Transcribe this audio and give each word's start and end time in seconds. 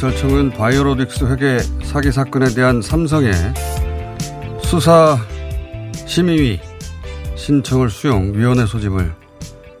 대검찰청은 0.00 0.50
바이오로직스 0.52 1.24
회계 1.26 1.58
사기 1.84 2.10
사건에 2.10 2.48
대한 2.54 2.80
삼성의 2.80 3.32
수사 4.62 5.18
심의위 6.06 6.58
신청을 7.36 7.90
수용 7.90 8.32
위원회 8.34 8.64
소집을 8.64 9.12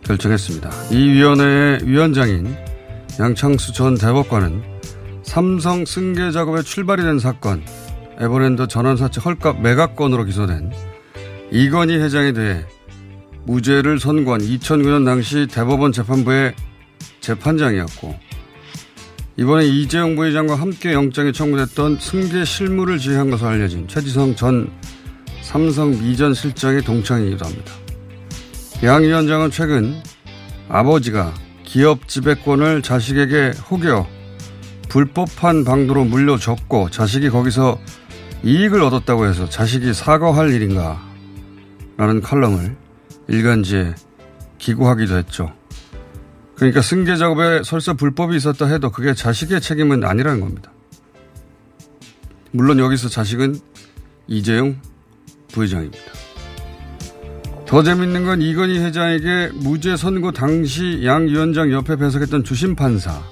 결정했습니다. 0.04 0.70
이 0.90 1.08
위원회의 1.08 1.80
위원장인 1.84 2.54
양창수 3.18 3.72
전 3.72 3.94
대법관은 3.94 4.62
삼성 5.22 5.86
승계 5.86 6.32
작업에 6.32 6.62
출발이 6.62 7.02
된 7.02 7.18
사건 7.18 7.62
에버랜드 8.18 8.68
전환사채 8.68 9.22
헐값 9.22 9.60
매각건으로 9.62 10.24
기소된 10.24 10.70
이건희 11.50 11.96
회장에 11.96 12.32
대해 12.32 12.66
무죄를 13.44 13.98
선고한 13.98 14.42
2009년 14.42 15.06
당시 15.06 15.46
대법원 15.46 15.92
재판부의 15.92 16.54
재판장이었고 17.20 18.29
이번에 19.40 19.64
이재용 19.64 20.16
부회장과 20.16 20.54
함께 20.54 20.92
영장이 20.92 21.32
청구됐던 21.32 21.96
승계 21.98 22.44
실무를 22.44 22.98
지휘한 22.98 23.30
것으로 23.30 23.48
알려진 23.48 23.88
최지성 23.88 24.36
전 24.36 24.70
삼성 25.40 25.92
미전 25.92 26.34
실장의 26.34 26.82
동창이기도 26.82 27.46
합니다. 27.46 27.72
양 28.84 29.02
위원장은 29.02 29.50
최근 29.50 30.02
아버지가 30.68 31.32
기업 31.64 32.06
지배권을 32.06 32.82
자식에게 32.82 33.52
혹여 33.70 34.06
불법한 34.90 35.64
방도로 35.64 36.04
물려줬고 36.04 36.90
자식이 36.90 37.30
거기서 37.30 37.78
이익을 38.44 38.82
얻었다고 38.82 39.24
해서 39.24 39.48
자식이 39.48 39.94
사과할 39.94 40.52
일인가 40.52 41.00
라는 41.96 42.20
칼럼을 42.20 42.76
일간지에 43.26 43.94
기고하기도 44.58 45.16
했죠. 45.16 45.59
그러니까 46.60 46.82
승계 46.82 47.16
작업에 47.16 47.62
설사 47.64 47.94
불법이 47.94 48.36
있었다 48.36 48.66
해도 48.66 48.90
그게 48.90 49.14
자식의 49.14 49.62
책임은 49.62 50.04
아니라는 50.04 50.40
겁니다. 50.40 50.70
물론 52.50 52.78
여기서 52.78 53.08
자식은 53.08 53.58
이재용 54.26 54.78
부회장입니다. 55.52 56.04
더 57.64 57.82
재밌는 57.82 58.26
건 58.26 58.42
이건희 58.42 58.78
회장에게 58.78 59.52
무죄 59.54 59.96
선고 59.96 60.32
당시 60.32 61.00
양 61.02 61.28
위원장 61.28 61.72
옆에 61.72 61.96
배석했던 61.96 62.44
주심 62.44 62.76
판사 62.76 63.22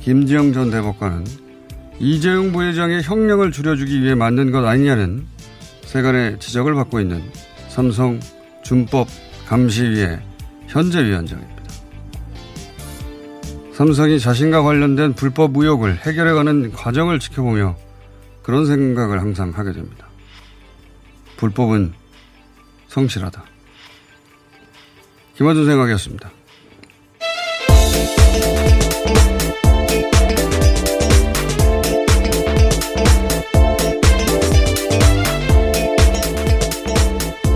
김지영 0.00 0.54
전 0.54 0.70
대법관은 0.70 1.26
이재용 1.98 2.50
부회장의 2.50 3.02
형량을 3.02 3.52
줄여주기 3.52 4.02
위해 4.02 4.14
만든 4.14 4.52
것 4.52 4.64
아니냐는 4.64 5.26
세간의 5.84 6.38
지적을 6.38 6.72
받고 6.76 6.98
있는 6.98 7.22
삼성 7.68 8.18
준법 8.62 9.06
감시위의 9.48 10.18
현재 10.68 11.04
위원장입니다. 11.04 11.55
삼성이 13.76 14.18
자신과 14.18 14.62
관련된 14.62 15.12
불법 15.12 15.54
의혹을 15.54 15.98
해결해가는 15.98 16.72
과정을 16.72 17.18
지켜보며 17.18 17.76
그런 18.42 18.64
생각을 18.64 19.20
항상 19.20 19.50
하게 19.50 19.72
됩니다. 19.72 20.06
불법은 21.36 21.92
성실하다. 22.88 23.44
김원준 25.34 25.66
생각이었습니다. 25.66 26.30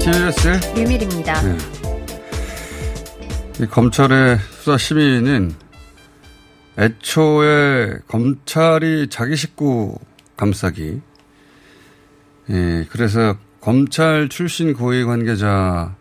TBS 0.00 0.78
유밀입니다. 0.78 1.42
네. 1.42 1.56
이 3.60 3.66
검찰의 3.66 4.38
수사 4.50 4.76
심의는 4.76 5.69
애초에 6.80 7.98
검찰이 8.08 9.08
자기 9.08 9.36
식구 9.36 9.98
감싸기. 10.36 11.02
예, 12.48 12.86
그래서 12.90 13.36
검찰 13.60 14.28
출신 14.30 14.72
고위 14.72 15.04
관계자 15.04 15.94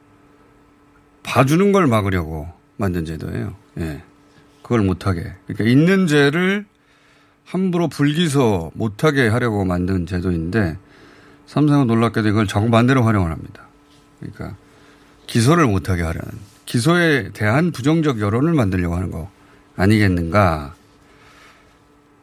봐주는 1.23 1.71
걸 1.73 1.85
막으려고 1.87 2.47
만든 2.77 3.03
제도예요. 3.03 3.53
예. 3.79 4.01
그걸 4.63 4.81
못하게. 4.81 5.33
그러니까 5.47 5.65
있는 5.65 6.07
죄를 6.07 6.65
함부로 7.43 7.87
불기소 7.89 8.71
못하게 8.73 9.27
하려고 9.27 9.65
만든 9.65 10.05
제도인데 10.05 10.77
삼성은 11.47 11.87
놀랍게도 11.87 12.29
이걸 12.29 12.47
정반대로 12.47 13.03
활용을 13.03 13.31
합니다. 13.31 13.67
그러니까 14.19 14.55
기소를 15.27 15.65
못하게 15.65 16.03
하려는 16.03 16.29
기소에 16.65 17.31
대한 17.33 17.71
부정적 17.71 18.21
여론을 18.21 18.53
만들려고 18.53 18.95
하는 18.95 19.11
거 19.11 19.29
아니겠는가. 19.75 20.75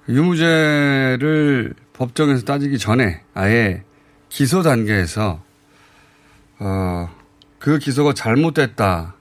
유무죄를 0.08 1.74
법정에서 1.92 2.44
따지기 2.44 2.78
전에 2.78 3.22
아예 3.34 3.82
기소 4.28 4.62
단계에서 4.62 5.42
어, 6.58 7.10
그 7.58 7.78
기소가 7.78 8.14
잘못됐다 8.14 9.14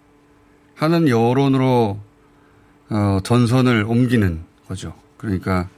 하는 0.75 1.07
여론으로 1.07 1.99
어, 2.89 3.19
전선을 3.23 3.85
옮기는 3.87 4.43
거죠. 4.67 4.93
그러니까 5.17 5.69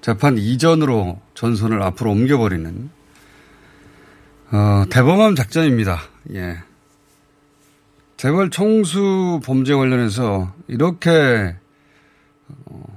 재판 0.00 0.38
이전으로 0.38 1.20
전선을 1.34 1.82
앞으로 1.82 2.12
옮겨버리는 2.12 2.90
어, 4.52 4.84
대범함 4.90 5.34
작전입니다. 5.34 6.00
예. 6.34 6.58
재벌 8.16 8.50
총수 8.50 9.40
범죄 9.44 9.74
관련해서 9.74 10.54
이렇게 10.68 11.56
어, 12.48 12.95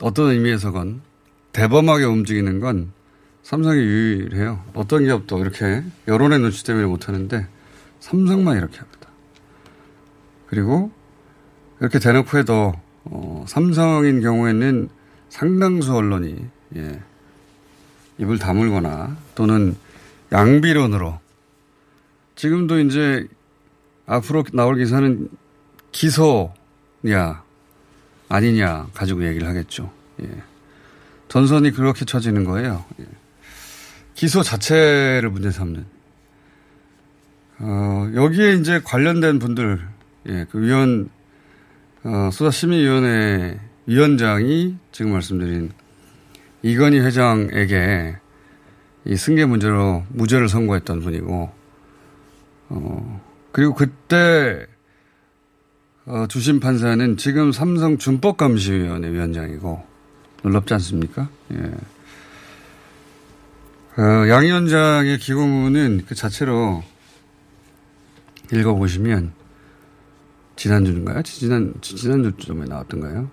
어떤 0.00 0.30
의미에서건 0.30 1.02
대범하게 1.52 2.04
움직이는 2.04 2.60
건 2.60 2.92
삼성이 3.42 3.80
유일해요. 3.80 4.64
어떤 4.74 5.04
기업도 5.04 5.38
이렇게 5.40 5.82
여론의 6.08 6.38
눈치 6.40 6.64
때문에 6.64 6.86
못하는데 6.86 7.46
삼성만 8.00 8.56
이렇게 8.56 8.78
합니다. 8.78 9.08
그리고 10.46 10.90
이렇게 11.80 11.98
대놓고 11.98 12.38
해도 12.38 12.74
어, 13.04 13.44
삼성인 13.48 14.20
경우에는 14.20 14.88
상당수 15.28 15.94
언론이 15.94 16.44
예, 16.76 17.00
입을 18.18 18.38
다물거나 18.38 19.16
또는 19.34 19.76
양비론으로 20.32 21.18
지금도 22.36 22.80
이제 22.80 23.26
앞으로 24.06 24.44
나올 24.52 24.76
기사는 24.76 25.28
기소냐 25.92 27.42
아니냐 28.30 28.86
가지고 28.94 29.26
얘기를 29.26 29.46
하겠죠. 29.46 29.92
예. 30.22 30.28
전선이 31.28 31.72
그렇게 31.72 32.04
쳐지는 32.04 32.44
거예요. 32.44 32.84
예. 33.00 33.04
기소 34.14 34.42
자체를 34.42 35.30
문제 35.30 35.50
삼는. 35.50 35.84
어, 37.58 38.10
여기에 38.14 38.54
이제 38.54 38.80
관련된 38.82 39.38
분들, 39.38 39.80
예, 40.28 40.46
그 40.50 40.62
위원, 40.62 41.10
어, 42.04 42.30
수사심의위원회 42.32 43.60
위원장이 43.86 44.76
지금 44.92 45.12
말씀드린 45.12 45.72
이건희 46.62 47.00
회장에게 47.00 48.16
이 49.06 49.16
승계 49.16 49.44
문제로 49.44 50.04
무죄를 50.08 50.48
선고했던 50.48 51.00
분이고, 51.00 51.52
어, 52.68 53.20
그리고 53.52 53.74
그때, 53.74 54.66
어, 56.12 56.26
주심 56.26 56.58
판사는 56.58 57.16
지금 57.18 57.52
삼성 57.52 57.96
준법감시위원회 57.96 59.12
위원장이고, 59.12 59.80
놀랍지 60.42 60.74
않습니까? 60.74 61.28
예. 61.52 61.56
어, 63.96 64.28
양 64.28 64.42
위원장의 64.42 65.18
기고문은 65.18 66.06
그 66.08 66.16
자체로 66.16 66.82
읽어보시면, 68.52 69.30
지난주인가요? 70.56 71.22
지난, 71.22 71.74
지난주쯤에 71.80 72.64
나왔던가요? 72.64 73.30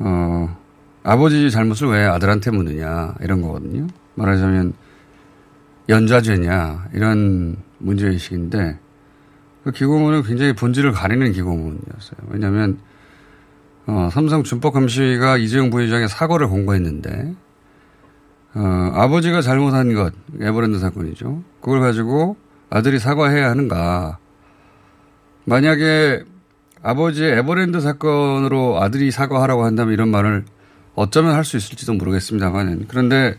어, 0.00 0.58
아버지 1.04 1.48
잘못을 1.48 1.90
왜 1.90 2.02
아들한테 2.06 2.50
묻느냐, 2.50 3.14
이런 3.20 3.40
거거든요. 3.40 3.86
말하자면, 4.16 4.72
연좌죄냐, 5.88 6.88
이런 6.92 7.56
문제의식인데, 7.78 8.80
그 9.68 9.72
기고문은 9.72 10.22
굉장히 10.22 10.54
본질을 10.54 10.92
가리는 10.92 11.30
기고문이었어요. 11.30 12.20
왜냐하면 12.30 12.78
어, 13.86 14.08
삼성 14.10 14.42
준법감시가 14.42 15.36
이재용 15.36 15.68
부회장의 15.68 16.08
사과를 16.08 16.48
공고했는데 16.48 17.34
어, 18.54 18.90
아버지가 18.94 19.42
잘못한 19.42 19.92
것 19.92 20.14
에버랜드 20.40 20.78
사건이죠. 20.78 21.42
그걸 21.60 21.80
가지고 21.80 22.38
아들이 22.70 22.98
사과해야 22.98 23.50
하는가? 23.50 24.16
만약에 25.44 26.24
아버지의 26.82 27.38
에버랜드 27.38 27.80
사건으로 27.80 28.82
아들이 28.82 29.10
사과하라고 29.10 29.64
한다면 29.66 29.92
이런 29.92 30.08
말을 30.08 30.46
어쩌면 30.94 31.34
할 31.34 31.44
수 31.44 31.58
있을지도 31.58 31.92
모르겠습니다만은 31.92 32.86
그런데 32.88 33.36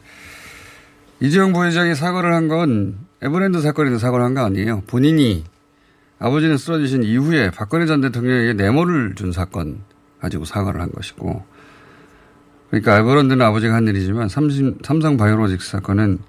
이재용 1.22 1.54
부회장이 1.54 1.96
사과를 1.96 2.34
한 2.36 2.48
건 2.50 3.00
에버랜드 3.24 3.62
사건에서 3.62 3.98
사과를 3.98 4.24
한 4.24 4.36
거 4.36 4.42
아니에요. 4.42 4.84
본인이 4.86 5.44
아버지는 6.20 6.58
쓰러지신 6.58 7.04
이후에 7.04 7.50
박근혜 7.50 7.86
전 7.86 8.02
대통령에게 8.02 8.54
네모를 8.54 9.16
준 9.16 9.32
사건 9.32 9.82
가지고 10.20 10.46
사과를 10.46 10.82
한 10.82 10.92
것이고 10.92 11.46
그러니까 12.70 13.00
에버랜드는 13.00 13.44
아버지가 13.44 13.74
한 13.74 13.88
일이지만 13.88 14.30
삼성, 14.30 14.76
삼성 14.84 15.18
바이오로직스 15.18 15.72
사건은 15.72 16.20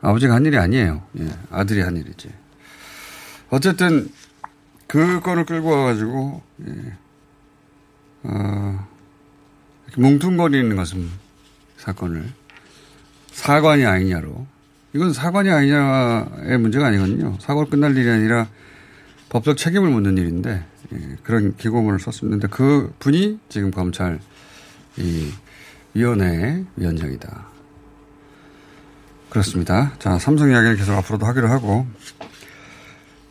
아버지가 0.00 0.34
한 0.34 0.46
일이 0.46 0.56
아니에요. 0.56 1.02
예, 1.18 1.28
아들이 1.50 1.80
한 1.80 1.96
일이지. 1.96 2.30
어쨌든 3.50 4.08
그 4.86 5.20
건을 5.20 5.44
끌고 5.44 5.68
와가지고 5.68 6.42
예, 6.68 6.92
어, 8.22 8.88
뭉퉁거리는 9.96 10.74
것은 10.76 11.08
사건을 11.76 12.24
사관이 13.32 13.84
아니냐로 13.84 14.46
이건 14.94 15.12
사관이 15.12 15.50
아니냐의 15.50 16.58
문제가 16.58 16.86
아니거든요. 16.86 17.36
사고를 17.40 17.68
끝날 17.68 17.96
일이 17.96 18.08
아니라 18.08 18.46
법적 19.28 19.56
책임을 19.56 19.90
묻는 19.90 20.16
일인데 20.18 20.64
예, 20.92 21.16
그런 21.22 21.56
기고문을 21.56 21.98
썼습니다. 22.00 22.48
그 22.48 22.94
분이 22.98 23.40
지금 23.48 23.70
검찰 23.70 24.20
이 24.96 25.30
위원회 25.94 26.64
위원장이다. 26.76 27.46
그렇습니다. 29.30 29.92
자, 29.98 30.18
삼성 30.18 30.50
이야기는 30.50 30.76
계속 30.76 30.92
앞으로도 30.94 31.26
하기로 31.26 31.48
하고. 31.48 31.86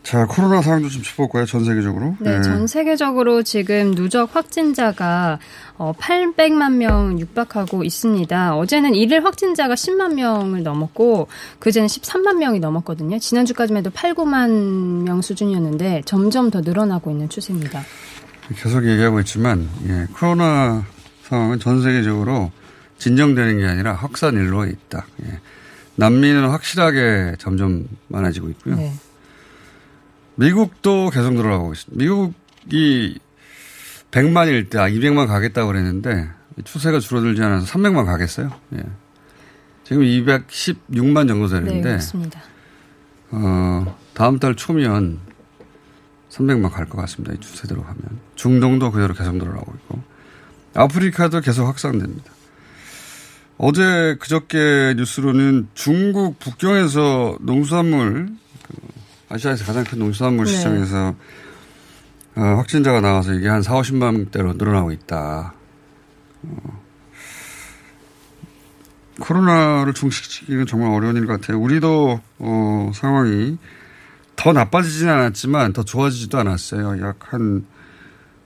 자, 0.06 0.28
코로나 0.28 0.62
상황도 0.62 0.88
좀 0.90 1.02
짚어볼까요? 1.02 1.46
전 1.46 1.66
세계적으로? 1.66 2.16
네, 2.20 2.38
예. 2.38 2.42
전 2.44 2.68
세계적으로 2.68 3.42
지금 3.42 3.96
누적 3.96 4.36
확진자가 4.36 5.40
어, 5.80 5.94
800만 5.94 6.76
명 6.76 7.20
육박하고 7.20 7.84
있습니다. 7.84 8.56
어제는 8.56 8.94
일일 8.94 9.26
확진자가 9.26 9.74
10만 9.74 10.14
명을 10.14 10.62
넘었고 10.62 11.28
그제는 11.58 11.88
13만 11.88 12.38
명이 12.38 12.60
넘었거든요. 12.60 13.18
지난주까지만 13.18 13.80
해도 13.80 13.90
8, 13.90 14.14
9만 14.14 15.02
명 15.02 15.24
수준이었는데 15.24 16.04
점점 16.06 16.52
더 16.52 16.62
늘어나고 16.62 17.10
있는 17.10 17.28
추세입니다. 17.28 17.82
계속 18.58 18.88
얘기하고 18.88 19.20
있지만, 19.22 19.68
예, 19.88 20.06
코로나 20.14 20.86
상황은 21.24 21.60
전 21.60 21.82
세계적으로 21.82 22.52
진정되는 23.00 23.58
게 23.58 23.66
아니라 23.66 23.94
확산 23.94 24.36
일로에 24.36 24.70
있다. 24.70 25.08
예. 25.26 25.40
난민은 25.96 26.48
확실하게 26.50 27.38
점점 27.40 27.88
많아지고 28.10 28.50
있고요. 28.50 28.76
네. 28.76 28.94
미국도 30.36 31.10
계속 31.12 31.34
늘어나고 31.34 31.74
있습니다. 31.74 32.04
미국이 32.04 33.20
100만일 34.12 34.70
때, 34.70 34.80
아, 34.80 34.88
200만 34.90 35.28
가겠다고 35.28 35.68
그랬는데, 35.68 36.30
추세가 36.64 37.00
줄어들지 37.00 37.42
않아서 37.44 37.66
300만 37.66 38.06
가겠어요. 38.06 38.50
예. 38.76 38.84
지금 39.84 40.04
216만 40.04 41.28
정도 41.28 41.48
네, 41.48 41.60
되는데, 41.60 41.90
그렇습니다. 41.90 42.42
어, 43.32 43.98
다음 44.14 44.40
달 44.40 44.56
초면 44.56 45.20
300만 46.30 46.72
갈 46.72 46.86
것 46.88 46.98
같습니다. 47.02 47.34
이 47.34 47.40
추세대로 47.40 47.82
가면. 47.84 48.02
중동도 48.36 48.92
그대로 48.92 49.14
계속 49.14 49.36
늘어나고 49.36 49.74
있고, 49.76 50.02
아프리카도 50.76 51.42
계속 51.42 51.66
확산됩니다. 51.68 52.32
어제 53.58 54.18
그저께 54.20 54.96
뉴스로는 54.98 55.70
중국 55.76 56.40
북경에서 56.40 57.38
농수산물, 57.42 58.28
그 58.68 58.76
아시아에서 59.36 59.66
가장 59.66 59.84
큰 59.84 60.00
농수산물 60.00 60.46
네. 60.46 60.52
시장에서 60.52 61.16
어, 62.36 62.42
확진자가 62.42 63.02
나와서 63.02 63.34
이게 63.34 63.48
한 63.48 63.62
4, 63.62 63.74
50만 63.76 64.14
명대로 64.14 64.54
늘어나고 64.54 64.92
있다. 64.92 65.54
어, 66.44 66.82
코로나를 69.20 69.94
중식시키기는 69.94 70.66
정말 70.66 70.92
어려운 70.92 71.16
일 71.16 71.26
같아요. 71.28 71.60
우리도 71.60 72.20
어, 72.40 72.92
상황이 72.94 73.58
더 74.36 74.52
나빠지진 74.52 75.08
않았지만 75.10 75.72
더 75.74 75.84
좋아지지도 75.84 76.38
않았어요. 76.38 77.02
약 77.02 77.16
한 77.32 77.66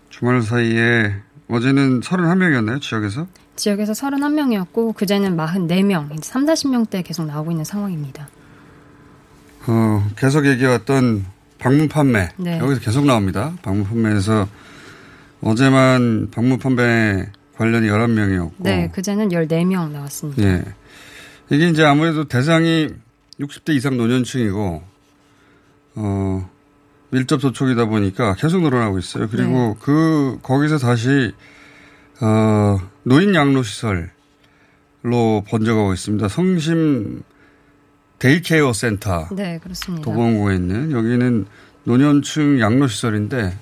주말 0.09 0.41
사이에 0.41 1.15
어제는 1.49 2.01
31명이었나요? 2.01 2.81
지역에서? 2.81 3.25
지역에서 3.55 3.93
31명이었고 3.93 4.95
그제는 4.95 5.35
44명, 5.35 6.23
3, 6.23 6.45
40명대 6.45 7.03
계속 7.03 7.25
나오고 7.25 7.51
있는 7.51 7.63
상황입니다. 7.65 8.27
어, 9.69 10.03
계속 10.17 10.47
얘기해왔던 10.47 11.25
방문 11.59 11.87
판매. 11.87 12.29
네. 12.37 12.57
여기서 12.57 12.81
계속 12.81 13.05
나옵니다. 13.05 13.53
방문 13.61 13.85
판매에서 13.85 14.47
어제만 15.41 16.29
방문 16.31 16.57
판매 16.57 17.27
관련이 17.55 17.87
11명이었고. 17.87 18.53
네, 18.57 18.89
그제는 18.91 19.29
14명 19.29 19.91
나왔습니다. 19.91 20.41
예. 20.41 20.63
이게 21.51 21.67
이제 21.69 21.83
아무래도 21.83 22.27
대상이 22.27 22.89
60대 23.39 23.75
이상 23.75 23.97
노년층이고, 23.97 24.83
어, 25.95 26.49
밀접 27.11 27.39
접촉이다 27.39 27.85
보니까 27.85 28.33
계속 28.35 28.63
늘어나고 28.63 28.97
있어요. 28.97 29.27
그리고 29.29 29.51
네. 29.51 29.75
그, 29.81 30.39
거기서 30.41 30.77
다시, 30.79 31.33
어, 32.21 32.79
노인 33.03 33.35
양로시설로 33.35 34.09
번져가고 35.47 35.93
있습니다. 35.93 36.27
성심 36.27 37.23
데이케어 38.19 38.73
센터. 38.73 39.27
네, 39.31 39.59
그렇습니다. 39.63 40.03
도봉구에 40.03 40.55
있는 40.55 40.91
여기는 40.91 41.45
노년층 41.85 42.59
양로시설인데 42.59 43.57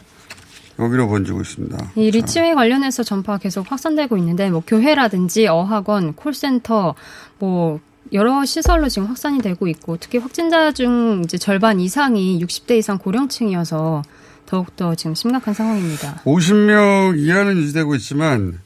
여기로 0.80 1.08
번지고 1.08 1.42
있습니다. 1.42 1.92
이 1.96 2.12
리치웨이 2.12 2.54
관련해서 2.54 3.04
전파가 3.04 3.40
계속 3.40 3.72
확산되고 3.72 4.18
있는데 4.18 4.50
뭐 4.50 4.62
교회라든지 4.66 5.48
어학원, 5.48 6.14
콜센터, 6.14 6.96
뭐 7.40 7.80
여러 8.14 8.46
시설로 8.46 8.88
지금 8.90 9.08
확산이 9.08 9.40
되고 9.40 9.68
있고 9.68 9.98
특히 9.98 10.18
확진자 10.18 10.72
중 10.72 11.22
이제 11.24 11.38
절반 11.38 11.80
이상이 11.80 12.40
60대 12.44 12.78
이상 12.78 12.98
고령층이어서 12.98 14.04
더욱더 14.46 14.96
지금 14.96 15.14
심각한 15.14 15.54
상황입니다. 15.54 16.22
50명 16.24 17.18
이하는 17.18 17.58
유지되고 17.58 17.96
있지만 17.96 18.60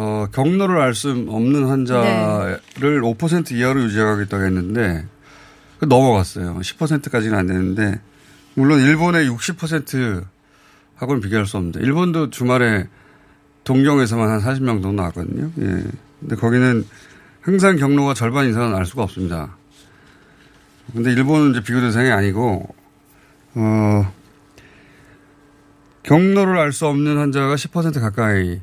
어, 0.00 0.28
경로를 0.30 0.80
알 0.80 0.94
수 0.94 1.10
없는 1.10 1.66
환자를 1.66 2.60
네. 2.78 3.00
5% 3.00 3.50
이하로 3.50 3.82
유지하겠다고 3.82 4.44
했는데 4.44 5.04
그 5.80 5.86
넘어갔어요. 5.86 6.56
10%까지는 6.60 7.36
안 7.36 7.48
되는데 7.48 8.00
물론 8.54 8.78
일본의 8.78 9.28
60% 9.28 10.24
하고는 10.94 11.20
비교할 11.20 11.46
수 11.46 11.56
없는데 11.56 11.80
일본도 11.80 12.30
주말에 12.30 12.86
동경에서만 13.64 14.28
한 14.30 14.40
40명 14.40 14.82
정도 14.82 14.92
나왔거든요. 14.92 15.50
예. 15.58 15.84
근데 16.20 16.36
거기는 16.36 16.86
항상 17.40 17.76
경로가 17.76 18.14
절반 18.14 18.48
이상은 18.48 18.76
알 18.76 18.86
수가 18.86 19.02
없습니다. 19.02 19.56
근데 20.92 21.10
일본은 21.10 21.50
이제 21.50 21.60
비교 21.60 21.80
대상이 21.80 22.10
아니고 22.12 22.72
어 23.56 24.12
경로를 26.04 26.56
알 26.56 26.70
수 26.72 26.86
없는 26.86 27.18
환자가 27.18 27.56
10% 27.56 28.00
가까이 28.00 28.60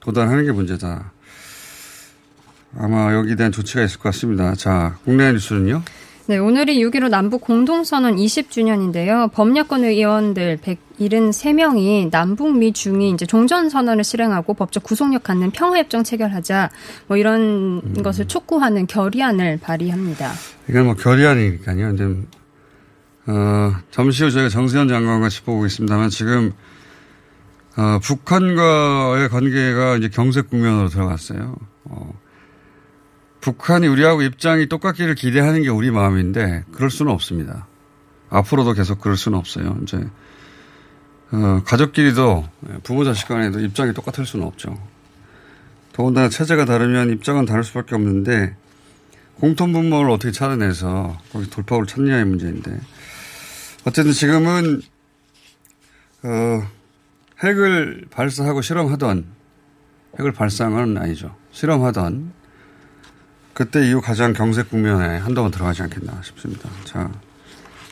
도달하는 0.00 0.44
게 0.44 0.52
문제다. 0.52 1.12
아마 2.78 3.14
여기에 3.14 3.36
대한 3.36 3.52
조치가 3.52 3.82
있을 3.82 3.98
것 3.98 4.04
같습니다. 4.04 4.54
자, 4.54 4.96
국내 5.04 5.30
뉴스는요? 5.32 5.82
네, 6.26 6.38
오늘이 6.38 6.80
6.15 6.84 7.08
남북 7.08 7.40
공동선언 7.40 8.14
20주년인데요. 8.14 9.32
법야권 9.32 9.82
의원들 9.82 10.58
173명이 10.98 12.08
남북 12.12 12.56
미 12.56 12.72
중이 12.72 13.10
이제 13.10 13.26
종전선언을 13.26 14.04
실행하고 14.04 14.54
법적 14.54 14.84
구속력 14.84 15.24
갖는 15.24 15.50
평화협정 15.50 16.04
체결하자 16.04 16.70
뭐 17.08 17.16
이런 17.16 17.80
음. 17.84 18.02
것을 18.04 18.28
촉구하는 18.28 18.86
결의안을 18.86 19.58
발의합니다. 19.60 20.30
이건 20.68 20.84
뭐 20.84 20.94
결의안이니까요. 20.94 21.90
이제, 21.94 22.04
어, 23.26 23.72
잠시 23.90 24.22
후 24.22 24.30
저희가 24.30 24.50
정세현 24.50 24.86
장관과 24.86 25.30
짚어보겠습니다만 25.30 26.10
지금 26.10 26.52
어, 27.80 27.98
북한과의 28.00 29.30
관계가 29.30 29.96
이제 29.96 30.10
경색 30.10 30.50
국면으로 30.50 30.90
들어갔어요. 30.90 31.56
어, 31.84 32.20
북한이 33.40 33.86
우리하고 33.86 34.20
입장이 34.20 34.68
똑같기를 34.68 35.14
기대하는 35.14 35.62
게 35.62 35.70
우리 35.70 35.90
마음인데 35.90 36.64
그럴 36.72 36.90
수는 36.90 37.10
없습니다. 37.10 37.66
앞으로도 38.28 38.74
계속 38.74 39.00
그럴 39.00 39.16
수는 39.16 39.38
없어요. 39.38 39.78
이제 39.82 39.96
어, 41.32 41.62
가족끼리도 41.64 42.46
부모 42.82 43.02
자식 43.04 43.28
간에도 43.28 43.60
입장이 43.60 43.94
똑같을 43.94 44.26
수는 44.26 44.46
없죠. 44.46 44.76
더군다나 45.94 46.28
체제가 46.28 46.66
다르면 46.66 47.08
입장은 47.12 47.46
다를 47.46 47.64
수밖에 47.64 47.94
없는데 47.94 48.56
공통 49.36 49.72
분모를 49.72 50.10
어떻게 50.10 50.32
찾아내서 50.32 51.16
거기 51.32 51.48
돌파구를 51.48 51.86
찾느냐의 51.86 52.26
문제인데 52.26 52.78
어쨌든 53.86 54.12
지금은 54.12 54.82
어, 56.24 56.79
핵을 57.42 58.06
발사하고 58.10 58.62
실험하던 58.62 59.24
핵을 60.18 60.32
발사한 60.32 60.74
건 60.74 60.98
아니죠. 60.98 61.34
실험하던 61.52 62.32
그때 63.52 63.86
이후 63.86 64.00
가장 64.00 64.32
경색 64.32 64.70
국면에 64.70 65.18
한동안 65.18 65.50
들어가지 65.50 65.82
않겠나 65.82 66.20
싶습니다. 66.22 66.68
자, 66.84 67.10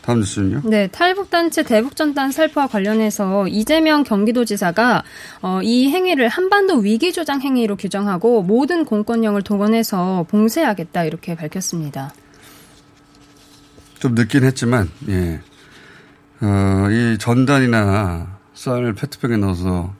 다음 0.01 0.19
뉴스는요? 0.19 0.61
네, 0.65 0.87
탈북단체 0.87 1.63
대북전단 1.63 2.31
살포와 2.31 2.67
관련해서 2.67 3.47
이재명 3.47 4.03
경기도지사가 4.03 5.03
어, 5.41 5.59
이 5.61 5.89
행위를 5.89 6.29
한반도 6.29 6.77
위기조장 6.77 7.41
행위로 7.41 7.75
규정하고 7.75 8.41
모든 8.41 8.85
공권력을 8.85 9.41
동원해서 9.43 10.25
봉쇄하겠다 10.29 11.03
이렇게 11.03 11.35
밝혔습니다. 11.35 12.13
좀 13.99 14.15
늦긴 14.15 14.45
했지만, 14.45 14.89
예. 15.09 15.41
어, 16.41 16.89
이 16.89 17.17
전단이나 17.19 18.38
쌀을 18.59 18.93
페트병에 18.93 19.37
넣어서 19.37 19.93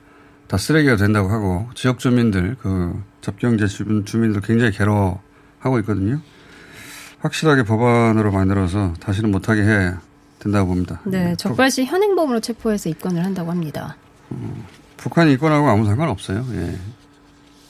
다 0.46 0.58
쓰레기가 0.58 0.96
된다고 0.96 1.30
하고 1.30 1.70
지역 1.74 1.98
주민들 1.98 2.56
그 2.60 3.02
접경제 3.22 3.66
주민 3.66 4.04
주민들 4.04 4.42
굉장히 4.42 4.72
괴로워하고 4.72 5.78
있거든요. 5.80 6.20
확실하게 7.20 7.62
법안으로 7.62 8.30
만들어서 8.32 8.92
다시는 9.00 9.30
못하게 9.30 9.62
해야 9.62 10.02
된다고 10.38 10.68
봅니다. 10.68 11.00
네, 11.04 11.24
네. 11.24 11.36
적발시 11.36 11.86
현행범으로 11.86 12.40
체포해서 12.40 12.90
입건을 12.90 13.24
한다고 13.24 13.50
합니다. 13.50 13.96
어, 14.28 14.66
북한이 14.98 15.32
입건하고 15.32 15.66
아무 15.68 15.86
상관없어요. 15.86 16.44
예. 16.52 16.78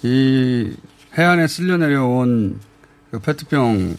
이 0.02 0.74
해안에 1.16 1.46
쓸려 1.46 1.76
내려온 1.76 2.58
그 3.12 3.20
페트병 3.20 3.96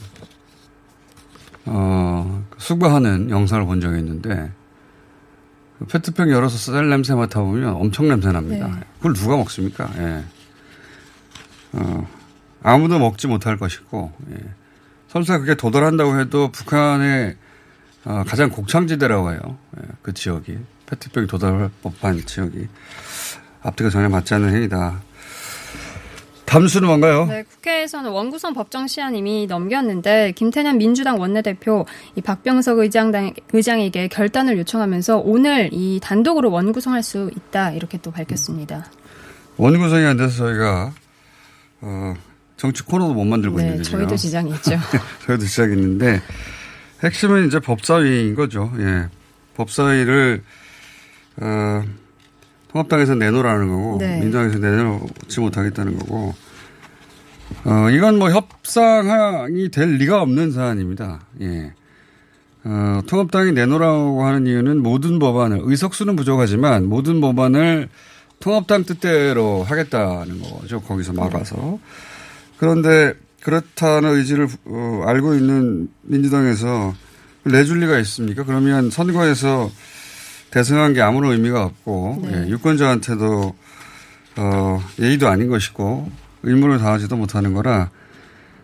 어, 1.68 2.44
수거하는 2.58 3.30
영상을 3.30 3.66
본 3.66 3.80
적이 3.80 4.00
있는데 4.00 4.52
페트병 5.90 6.32
열어서 6.32 6.58
쌀 6.58 6.90
냄새 6.90 7.14
맡아보면 7.14 7.76
엄청 7.76 8.08
냄새 8.08 8.32
납니다. 8.32 8.68
네. 8.68 8.82
그걸 8.98 9.14
누가 9.14 9.38
먹습니까? 9.38 9.90
예. 9.98 10.24
어, 11.74 12.08
아무도 12.64 13.00
먹지 13.00 13.28
못할 13.28 13.58
것이고, 13.58 14.12
예. 14.32 14.38
설사 15.08 15.38
그게 15.40 15.56
도달한다고 15.56 16.20
해도 16.20 16.52
북한의 16.52 17.36
어, 18.06 18.24
가장 18.28 18.50
곡창지대라고 18.50 19.32
해요. 19.32 19.40
예. 19.78 19.88
그 20.02 20.14
지역이. 20.14 20.58
페트병이 20.88 21.28
도달할 21.28 21.70
법한 21.84 22.26
지역이. 22.26 22.68
앞뒤가 23.62 23.90
전혀 23.90 24.10
맞지 24.10 24.34
않는 24.34 24.54
행위다. 24.54 25.02
담수는 26.52 26.86
뭔가요? 26.86 27.28
네, 27.28 27.44
국회에서는 27.44 28.12
원구성 28.12 28.54
법정 28.54 28.86
시한 28.86 29.16
이미 29.16 29.48
넘겼는데 29.48 30.34
김태년 30.34 30.80
민주당 30.80 31.18
원내대표 31.18 31.86
이 32.16 32.22
박병석 32.22 32.80
의장 32.80 33.14
의장에게 33.54 34.10
결단을 34.10 34.58
요청하면서 34.58 35.20
오늘 35.20 35.70
이 35.72 36.02
단독으로 36.04 36.52
원구성할 36.52 37.04
수 37.04 37.32
있다 37.34 37.72
이렇게 37.72 37.98
또 38.02 38.12
밝혔습니다. 38.12 38.86
원구성이 39.56 40.06
안 40.06 40.18
돼서 40.18 40.36
저희가 40.40 40.94
어, 41.80 42.16
정치 42.58 42.84
코너도 42.84 43.14
못 43.14 43.24
만들고 43.24 43.56
네, 43.56 43.64
있는데 43.64 43.84
저희도 43.84 44.18
지장이 44.18 44.52
있죠. 44.56 44.72
저희도 45.26 45.46
지장이 45.46 45.74
있는데 45.76 46.22
핵심은 47.02 47.48
이제 47.48 47.62
법사위인 47.62 48.36
거죠. 48.36 48.70
예, 48.78 49.08
법사위를 49.56 50.44
어, 51.38 51.84
통합당에서 52.72 53.16
내놓으라는 53.16 53.68
거고 53.68 53.98
네. 54.00 54.20
민주당에서 54.20 54.60
내놓지 54.60 55.40
못하겠다는 55.40 56.00
거고 56.00 56.34
어, 57.66 57.90
이건 57.90 58.18
뭐 58.18 58.30
협상이 58.32 59.70
될 59.70 59.98
리가 59.98 60.22
없는 60.22 60.52
사안입니다. 60.52 61.22
예. 61.42 61.74
어, 62.64 63.02
통합당이 63.08 63.52
내놓으라고 63.52 64.24
하는 64.24 64.48
이유는 64.48 64.82
모든 64.82 65.20
법안을 65.20 65.62
의석수는 65.64 66.16
부족하지만 66.16 66.88
모든 66.88 67.20
법안을 67.20 67.90
통합당 68.40 68.86
뜻대로 68.86 69.64
하겠다는 69.64 70.42
거죠. 70.42 70.82
거기서 70.82 71.14
막아서. 71.14 71.80
그런데 72.58 73.14
그렇다는 73.42 74.16
의지를 74.16 74.48
어, 74.66 75.04
알고 75.06 75.36
있는 75.36 75.90
민주당에서 76.04 76.94
내줄 77.44 77.80
리가 77.82 77.98
있습니까? 78.00 78.44
그러면 78.44 78.92
선거에서 78.92 79.70
대승한 80.52 80.94
게 80.94 81.02
아무런 81.02 81.32
의미가 81.32 81.64
없고 81.64 82.20
네. 82.24 82.44
예, 82.44 82.50
유권자한테도 82.50 83.56
어, 84.38 84.84
예의도 85.00 85.28
아닌 85.28 85.50
것이고 85.50 86.10
의무를 86.44 86.78
다하지도 86.78 87.16
못하는 87.16 87.54
거라 87.54 87.90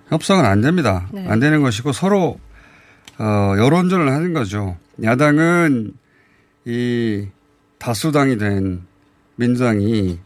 협상은 0.09 0.45
안 0.45 0.61
됩니다. 0.61 1.07
네. 1.11 1.27
안 1.27 1.39
되는 1.39 1.61
것이고 1.61 1.91
서로 1.93 2.39
어, 3.17 3.53
여론전을 3.57 4.11
하는 4.11 4.33
거죠. 4.33 4.77
야당은 5.03 5.93
이 6.65 7.27
다수당이 7.79 8.37
된 8.37 8.83
민주당이 9.35 10.19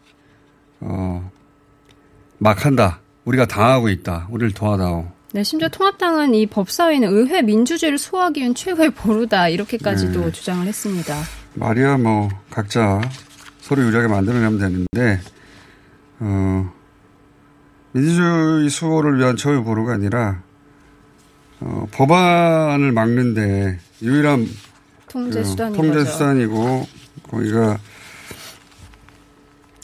어, 0.82 1.32
막 2.38 2.66
한다. 2.66 3.00
우리가 3.26 3.46
당하고 3.46 3.90
있다. 3.90 4.28
우리를 4.32 4.54
도와다오. 4.54 5.12
네, 5.34 5.44
심지어 5.44 5.70
통합당은 5.70 6.34
이 6.34 6.48
법사위는 6.48 7.08
의회 7.08 7.42
민주주의를 7.42 7.98
소화하기 7.98 8.40
위한 8.40 8.56
최고의 8.56 8.90
보루다. 8.92 9.48
이렇게까지도 9.48 10.26
네. 10.26 10.32
주장을 10.32 10.66
했습니다. 10.66 11.16
말이야 11.56 11.98
뭐 11.98 12.30
각자 12.50 13.02
서로 13.60 13.84
유리하게 13.84 14.08
만들어내면 14.08 14.58
되는데 14.58 15.20
어, 16.20 16.74
민주주의 17.92 18.70
수호를 18.70 19.20
위한 19.20 19.36
처우 19.36 19.64
보루가 19.64 19.94
아니라 19.94 20.42
어, 21.60 21.88
법안을 21.92 22.92
막는데 22.92 23.80
유일한 24.02 24.48
통제 25.10 25.44
수단이 25.44 25.76
통제 25.76 26.06
수단이고 26.06 26.88
거기가 27.30 27.78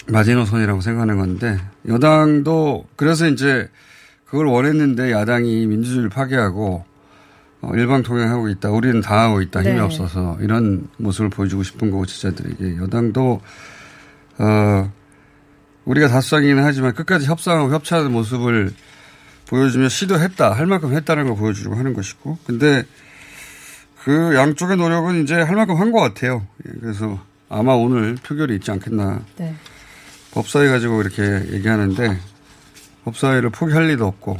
마지노선이라고 0.08 0.80
생각하는 0.82 1.18
건데 1.18 1.60
여당도 1.88 2.86
그래서 2.96 3.28
이제 3.28 3.70
그걸 4.26 4.48
원했는데 4.48 5.12
야당이 5.12 5.68
민주주의를 5.68 6.10
파괴하고 6.10 6.76
어, 6.76 6.97
일방 7.76 8.04
통행하고 8.04 8.50
있다. 8.50 8.70
우리는 8.70 9.02
당하고 9.02 9.42
있다. 9.42 9.62
힘이 9.62 9.74
네. 9.76 9.80
없어서 9.80 10.38
이런 10.42 10.88
모습을 10.98 11.30
보여주고 11.30 11.64
싶은 11.64 11.92
거고 11.92 12.06
지자들에게 12.06 12.78
여당도 12.78 13.42
어 14.40 14.92
우리가 15.86 16.08
다수당이긴 16.08 16.60
하지만 16.60 16.94
끝까지 16.94 17.26
협상하고 17.26 17.74
협치하는 17.74 18.12
모습을 18.12 18.72
보여주면 19.48 19.90
시도했다, 19.90 20.52
할 20.54 20.66
만큼 20.66 20.94
했다는 20.94 21.26
걸 21.26 21.36
보여주려고 21.38 21.78
하는 21.78 21.94
것이고. 21.94 22.38
근데 22.46 22.84
그 24.04 24.36
양쪽의 24.36 24.78
노력은 24.78 25.24
이제 25.24 25.36
할 25.36 25.56
만큼 25.56 25.76
한 25.78 25.92
것 25.92 26.00
같아요. 26.02 26.46
예, 26.68 26.72
그래서 26.80 27.20
아마 27.50 27.74
오늘 27.74 28.16
표결이 28.16 28.56
있지 28.56 28.72
않겠나. 28.72 29.22
네. 29.38 29.56
법사위 30.32 30.68
가지고 30.68 31.02
이렇게 31.02 31.24
얘기하는데 31.54 32.20
법사위를 33.06 33.50
포기할 33.50 33.88
리도 33.88 34.06
없고 34.06 34.38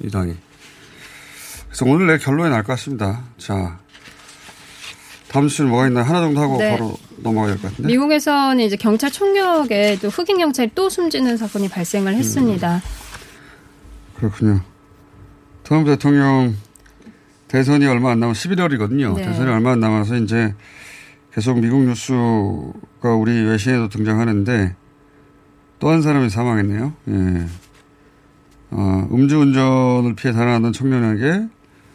이 0.00 0.10
당이. 0.10 0.36
그래서 1.72 1.86
오늘 1.86 2.06
내 2.06 2.18
결론이 2.18 2.50
날 2.50 2.62
것 2.62 2.68
같습니다. 2.74 3.22
자, 3.38 3.78
다음 5.28 5.48
주는 5.48 5.70
뭐가 5.70 5.88
있나 5.88 6.02
하나 6.02 6.20
정도 6.20 6.40
하고 6.42 6.58
네. 6.58 6.70
바로 6.72 6.94
넘어가야 7.18 7.54
될 7.54 7.62
것 7.62 7.70
같은데. 7.70 7.88
미국에서는 7.88 8.60
이제 8.64 8.76
경찰 8.76 9.10
총격에 9.10 9.98
또 10.02 10.08
흑인 10.08 10.38
경찰이 10.38 10.72
또 10.74 10.90
숨지는 10.90 11.36
사건이 11.38 11.68
발생을 11.70 12.14
했습니다. 12.14 12.82
그렇군요. 14.16 14.60
트럼프 15.64 15.90
대통령 15.90 16.54
대선이 17.48 17.86
얼마 17.86 18.10
안 18.12 18.20
남아 18.20 18.32
11월이거든요. 18.34 19.14
네. 19.16 19.22
대선이 19.22 19.50
얼마 19.50 19.72
안 19.72 19.80
남아서 19.80 20.16
이제 20.16 20.54
계속 21.34 21.58
미국 21.58 21.82
뉴스가 21.84 23.14
우리 23.18 23.32
외신에도 23.44 23.88
등장하는데 23.88 24.76
또 25.78 25.88
한 25.90 26.02
사람이 26.02 26.28
사망했네요. 26.30 26.92
예. 27.08 27.46
어, 28.70 29.08
음주운전을 29.10 30.14
피해 30.14 30.32
달아나던 30.32 30.72
청년에게 30.72 31.46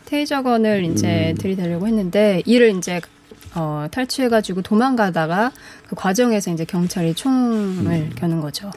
테이저건을 0.08 0.86
이제 0.86 1.32
음. 1.32 1.38
들이대려고 1.38 1.86
했는데 1.86 2.42
이를 2.46 2.76
이제 2.76 3.02
어, 3.56 3.88
탈취해가지고 3.92 4.62
도망가다가 4.62 5.52
그 5.88 5.96
과정에서 5.96 6.52
이제 6.52 6.64
경찰이 6.66 7.14
총을 7.14 7.92
음. 7.92 8.12
겨눈 8.16 8.42
거죠. 8.42 8.72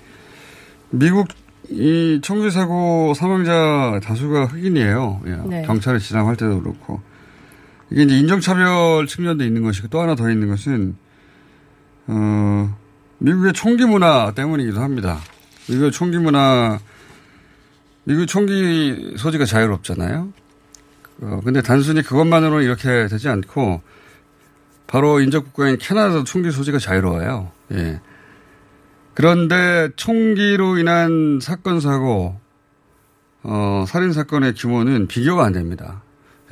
미국 0.90 1.28
이 1.68 2.18
총기 2.22 2.50
사고 2.50 3.14
사망자 3.14 4.00
다수가 4.02 4.46
흑인이에요. 4.46 5.22
예. 5.26 5.30
네. 5.48 5.62
경찰을 5.62 6.00
지나갈 6.00 6.36
때도 6.36 6.62
그렇고 6.62 7.00
이게 7.90 8.02
이제 8.02 8.18
인종차별 8.18 9.06
측면도 9.06 9.44
있는 9.44 9.62
것이고 9.62 9.88
또 9.88 10.00
하나 10.00 10.16
더 10.16 10.28
있는 10.30 10.48
것은 10.48 10.96
어 12.08 12.76
미국의 13.18 13.52
총기 13.52 13.84
문화 13.84 14.32
때문이기도 14.34 14.80
합니다. 14.80 15.20
미국의 15.68 15.92
총기 15.92 16.18
문화 16.18 16.80
미국 18.02 18.26
총기 18.26 19.14
소지가 19.16 19.44
자유롭잖아요. 19.44 20.32
어, 21.22 21.40
근데 21.44 21.62
단순히 21.62 22.02
그것만으로 22.02 22.62
이렇게 22.62 23.06
되지 23.08 23.28
않고 23.28 23.82
바로 24.86 25.20
인접 25.20 25.44
국가인 25.44 25.78
캐나다도 25.78 26.24
총기 26.24 26.50
소지가 26.50 26.78
자유로워요. 26.78 27.52
예. 27.72 28.00
그런데 29.14 29.90
총기로 29.96 30.78
인한 30.78 31.38
사건 31.40 31.80
사고 31.80 32.40
어, 33.42 33.84
살인 33.86 34.12
사건의 34.12 34.54
규모는 34.54 35.06
비교가 35.06 35.44
안 35.44 35.52
됩니다. 35.52 36.02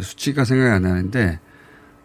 수치가 0.00 0.44
생각이 0.44 0.70
안 0.70 0.82
나는데 0.82 1.40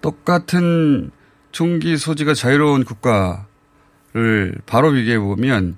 똑같은 0.02 1.12
총기 1.52 1.98
소지가 1.98 2.34
자유로운 2.34 2.84
국가를 2.84 4.56
바로 4.66 4.92
비교해 4.92 5.20
보면 5.20 5.78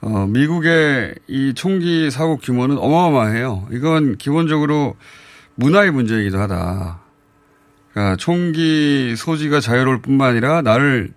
어, 0.00 0.26
미국의 0.26 1.14
이 1.26 1.54
총기 1.54 2.10
사고 2.10 2.36
규모는 2.36 2.78
어마어마해요. 2.78 3.68
이건 3.72 4.16
기본적으로 4.16 4.96
문화의 5.58 5.90
문제이기도 5.90 6.38
하다. 6.38 7.00
그러니까 7.90 8.16
총기 8.16 9.14
소지가 9.16 9.58
자유로울 9.58 10.00
뿐만 10.00 10.30
아니라 10.30 10.62
나를 10.62 11.12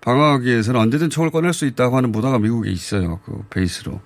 방어하기 0.00 0.46
위해서는 0.46 0.80
언제든 0.80 1.10
총을 1.10 1.30
꺼낼 1.30 1.52
수 1.52 1.64
있다고 1.64 1.96
하는 1.96 2.10
문화가 2.10 2.40
미국에 2.40 2.70
있어요. 2.70 3.20
그 3.24 3.44
베이스로. 3.50 4.00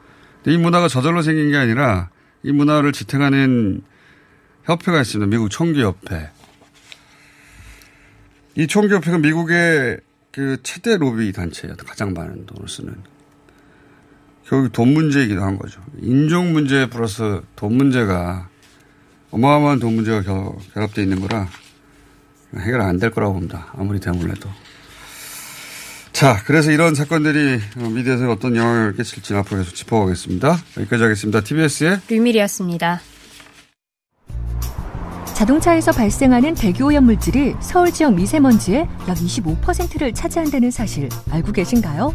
이 0.46 0.58
문화가 0.58 0.88
저절로 0.88 1.22
생긴 1.22 1.50
게 1.50 1.56
아니라 1.56 2.10
이 2.42 2.52
문화를 2.52 2.92
지탱하는 2.92 3.80
협회가 4.64 5.00
있습니다. 5.00 5.30
미국 5.30 5.48
총기협회. 5.48 6.30
이 8.56 8.66
총기협회가 8.66 9.18
미국의 9.18 10.00
그 10.32 10.58
최대 10.62 10.98
로비 10.98 11.32
단체예요. 11.32 11.76
가장 11.76 12.12
많은 12.12 12.44
돈을 12.44 12.68
쓰는. 12.68 12.94
결국 14.44 14.72
돈 14.72 14.92
문제이기도 14.92 15.42
한 15.42 15.56
거죠. 15.56 15.80
인종 15.98 16.52
문제 16.52 16.90
플러스 16.90 17.40
돈 17.56 17.76
문제가 17.76 18.50
어마어마한 19.32 19.78
돈 19.80 19.94
문제가 19.96 20.22
결, 20.22 20.52
결합되어 20.74 21.02
있는 21.04 21.20
거라 21.20 21.48
해결 22.56 22.80
안 22.82 22.98
될 22.98 23.10
거라고 23.10 23.34
봅니다. 23.34 23.72
아무리 23.76 23.98
대물래도. 23.98 24.48
자, 26.12 26.36
그래서 26.44 26.70
이런 26.70 26.94
사건들이 26.94 27.58
미디어에 27.94 28.26
어떤 28.26 28.54
영향을 28.54 28.94
끼칠지 28.94 29.34
앞으로 29.34 29.62
계속 29.62 29.74
짚어보겠습니다. 29.74 30.58
여기까지 30.78 31.02
하겠습니다. 31.02 31.40
TBS의 31.40 32.00
류밀이었습니다. 32.08 33.00
자동차에서 35.34 35.90
발생하는 35.92 36.54
대기오염 36.54 37.04
물질이 37.04 37.54
서울 37.60 37.90
지역 37.90 38.14
미세먼지의 38.14 38.80
약 39.08 39.16
25%를 39.16 40.12
차지한다는 40.12 40.70
사실 40.70 41.08
알고 41.30 41.52
계신가요? 41.52 42.14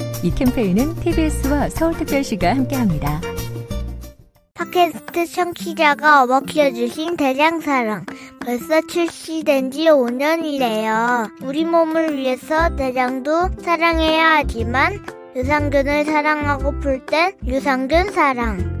이 0.23 0.33
캠페인은 0.33 0.95
TBS와 0.95 1.69
서울특별시가 1.69 2.49
함께합니다. 2.55 3.21
팟캐스트 4.53 5.25
청취자가 5.25 6.23
어머 6.23 6.41
키워주신 6.41 7.17
대장사랑. 7.17 8.05
벌써 8.45 8.81
출시된 8.81 9.71
지 9.71 9.85
5년이래요. 9.85 11.43
우리 11.43 11.65
몸을 11.65 12.15
위해서 12.17 12.75
대장도 12.75 13.61
사랑해야 13.61 14.37
하지만 14.37 15.03
유산균을 15.35 16.05
사랑하고플 16.05 17.05
땐 17.05 17.33
유산균 17.45 18.11
사랑. 18.11 18.80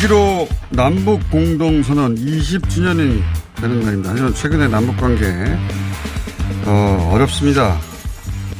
6.15 0.00 0.48
남북 0.70 1.20
공동선언 1.30 2.14
20주년이 2.14 3.22
되는 3.56 3.80
날입니다. 3.80 4.10
하지만 4.10 4.32
최근에 4.32 4.68
남북관계 4.68 5.26
어, 6.64 7.10
어렵습니다. 7.12 7.78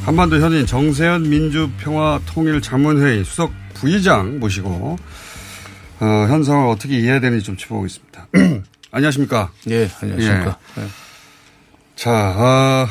한반도 0.05 0.39
현인 0.39 0.67
정세현 0.67 1.27
민주평화통일자문회의 1.29 3.23
수석 3.25 3.51
부의장 3.73 4.39
모시고 4.39 4.97
어, 5.99 6.05
현 6.05 6.43
상황을 6.43 6.69
어떻게 6.69 6.99
이해해야 6.99 7.19
되는지 7.19 7.43
좀 7.43 7.57
짚어보겠습니다. 7.57 8.27
안녕하십니까? 8.91 9.51
예, 9.71 9.89
안녕하십니까? 9.99 10.59
예. 10.77 10.83
자, 11.95 12.11
어, 12.37 12.87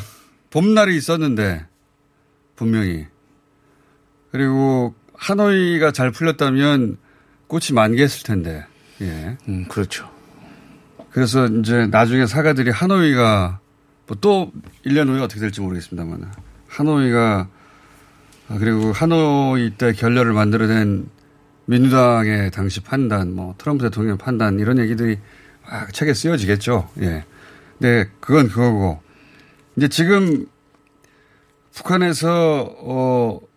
봄날이 0.49 0.97
있었는데 0.97 1.65
분명히 2.57 3.05
그리고 4.33 4.93
하노이가 5.13 5.93
잘 5.93 6.11
풀렸다면 6.11 6.97
꽃이 7.51 7.73
만개했을 7.73 8.23
텐데. 8.23 8.65
예. 9.01 9.35
음, 9.49 9.65
그렇죠. 9.67 10.09
그래서 11.11 11.47
이제 11.47 11.85
나중에 11.87 12.25
사가들이 12.25 12.71
하노이가 12.71 13.59
뭐 14.07 14.17
또 14.21 14.51
1년 14.85 15.09
후에 15.09 15.19
어떻게 15.19 15.41
될지 15.41 15.59
모르겠습니다만 15.59 16.31
하노이가 16.67 17.49
아, 18.47 18.57
그리고 18.57 18.93
하노이 18.93 19.71
때 19.77 19.91
결렬을 19.91 20.31
만들어낸 20.31 21.09
민주당의 21.65 22.51
당시 22.51 22.79
판단, 22.81 23.33
뭐 23.33 23.55
트럼프 23.57 23.83
대통령 23.83 24.17
판단 24.17 24.59
이런 24.59 24.77
얘기들이 24.79 25.17
막 25.69 25.93
책에 25.93 26.13
쓰여지겠죠. 26.13 26.89
예. 27.01 27.25
근데 27.79 28.09
그건 28.21 28.47
그거고 28.47 29.01
이제 29.75 29.89
지금 29.89 30.45
북한에서 31.73 32.75
어 32.79 33.51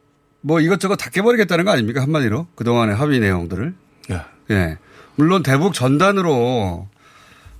뭐 0.46 0.60
이것저것 0.60 0.96
다 0.96 1.08
깨버리겠다는 1.08 1.64
거 1.64 1.70
아닙니까 1.70 2.02
한마디로 2.02 2.48
그 2.54 2.64
동안의 2.64 2.94
합의 2.94 3.18
내용들을. 3.18 3.74
예. 4.10 4.20
예. 4.50 4.78
물론 5.16 5.42
대북 5.42 5.74
전단으로 5.74 6.88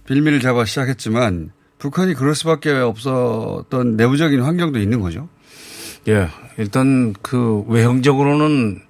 빌미를 0.06 0.40
잡아 0.40 0.64
시작했지만 0.64 1.50
북한이 1.78 2.14
그럴 2.14 2.34
수밖에 2.34 2.70
없었던 2.70 3.96
내부적인 3.96 4.40
환경도 4.40 4.78
있는 4.78 5.00
거죠. 5.00 5.28
예. 6.08 6.28
일단 6.58 7.14
그 7.22 7.64
외형적으로는 7.68 8.80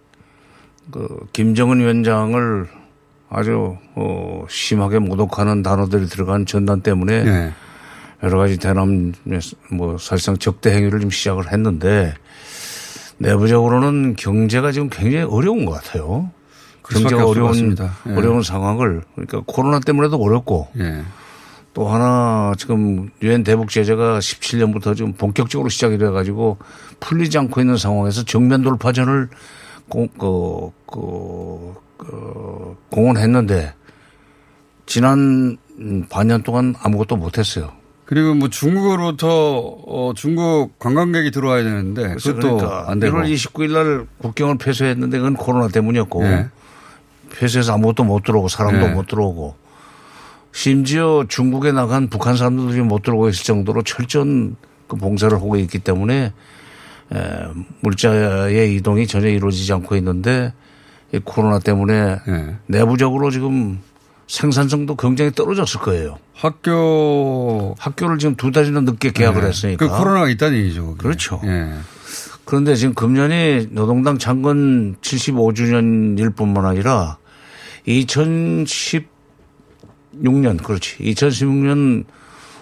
그 0.90 1.26
김정은 1.32 1.80
위원장을 1.80 2.68
아주 3.30 3.76
어 3.94 4.44
심하게 4.48 4.98
모독하는 4.98 5.62
단어들이 5.62 6.06
들어간 6.06 6.46
전단 6.46 6.82
때문에 6.82 7.14
예. 7.14 7.52
여러 8.22 8.38
가지 8.38 8.58
대남 8.58 9.12
뭐 9.70 9.98
사실상 9.98 10.36
적대 10.38 10.72
행위를 10.72 11.00
좀 11.00 11.10
시작을 11.10 11.52
했는데 11.52 12.14
내부적으로는 13.18 14.16
경제가 14.16 14.72
지금 14.72 14.88
굉장히 14.88 15.24
어려운 15.24 15.64
것 15.64 15.72
같아요. 15.72 16.30
경제가 16.88 17.26
어려운 17.26 17.76
예. 18.06 18.14
어려운 18.14 18.42
상황을 18.42 19.02
그러니까 19.14 19.42
코로나 19.46 19.80
때문에도 19.80 20.16
어렵고 20.16 20.68
예. 20.78 21.02
또 21.72 21.88
하나 21.88 22.52
지금 22.56 23.10
유엔 23.22 23.42
대북 23.42 23.68
제재가 23.68 24.20
17년부터 24.20 24.96
지금 24.96 25.12
본격적으로 25.12 25.68
시작이 25.68 25.98
돼 25.98 26.08
가지고 26.08 26.58
풀리지 27.00 27.36
않고 27.38 27.60
있는 27.60 27.76
상황에서 27.76 28.24
정면 28.24 28.62
돌파전을 28.62 29.28
공, 29.88 30.08
그, 30.08 30.70
그, 30.86 31.74
그, 31.98 32.76
공언했는데 32.90 33.74
지난 34.86 35.56
반년 36.08 36.42
동안 36.42 36.74
아무것도 36.80 37.16
못했어요. 37.16 37.72
그리고 38.04 38.34
뭐 38.34 38.48
중국으로부터 38.48 39.28
어 39.28 40.12
중국 40.14 40.78
관광객이 40.78 41.30
들어와야 41.30 41.64
되는데 41.64 42.14
그것도 42.14 42.56
그러니까 42.56 42.84
안 42.90 43.00
되고 43.00 43.16
1월 43.16 43.32
29일 43.32 43.72
날 43.72 44.06
국경을 44.18 44.58
폐쇄했는데 44.58 45.18
그건 45.18 45.34
코로나 45.34 45.68
때문이었고 45.68 46.24
예. 46.24 46.48
폐쇄해서 47.30 47.74
아무것도 47.74 48.04
못 48.04 48.22
들어오고 48.24 48.48
사람도 48.48 48.86
예. 48.86 48.90
못 48.90 49.06
들어오고 49.06 49.56
심지어 50.52 51.24
중국에 51.28 51.72
나간 51.72 52.08
북한 52.08 52.36
사람들도 52.36 52.72
지금 52.72 52.88
못 52.88 53.02
들어오고 53.02 53.28
있을 53.28 53.44
정도로 53.44 53.82
철저한 53.82 54.56
그 54.86 54.96
봉쇄를 54.96 55.36
하고 55.38 55.56
있기 55.56 55.80
때문에 55.80 56.32
에, 57.12 57.18
물자의 57.80 58.74
이동이 58.76 59.06
전혀 59.06 59.28
이루어지지 59.28 59.72
않고 59.72 59.96
있는데 59.96 60.52
이 61.12 61.18
코로나 61.22 61.58
때문에 61.58 62.18
예. 62.28 62.56
내부적으로 62.66 63.30
지금 63.30 63.80
생산성도 64.26 64.96
굉장히 64.96 65.32
떨어졌을 65.32 65.80
거예요. 65.80 66.18
학교 66.34 67.74
학교를 67.78 68.18
지금 68.18 68.36
두 68.36 68.50
달이나 68.50 68.80
늦게 68.80 69.10
개학을 69.12 69.42
예. 69.44 69.48
했으니까. 69.48 69.86
그 69.86 69.96
코로나가 69.96 70.28
있다는 70.28 70.58
얘기죠. 70.58 70.86
그게. 70.92 71.02
그렇죠. 71.02 71.40
예. 71.44 71.72
그런데 72.44 72.74
지금 72.76 72.94
금년이 72.94 73.68
노동당 73.70 74.18
창건 74.18 74.96
75주년일 75.00 76.36
뿐만 76.36 76.66
아니라 76.66 77.18
2016년, 77.86 79.06
그렇지. 80.62 80.98
2016년 80.98 82.04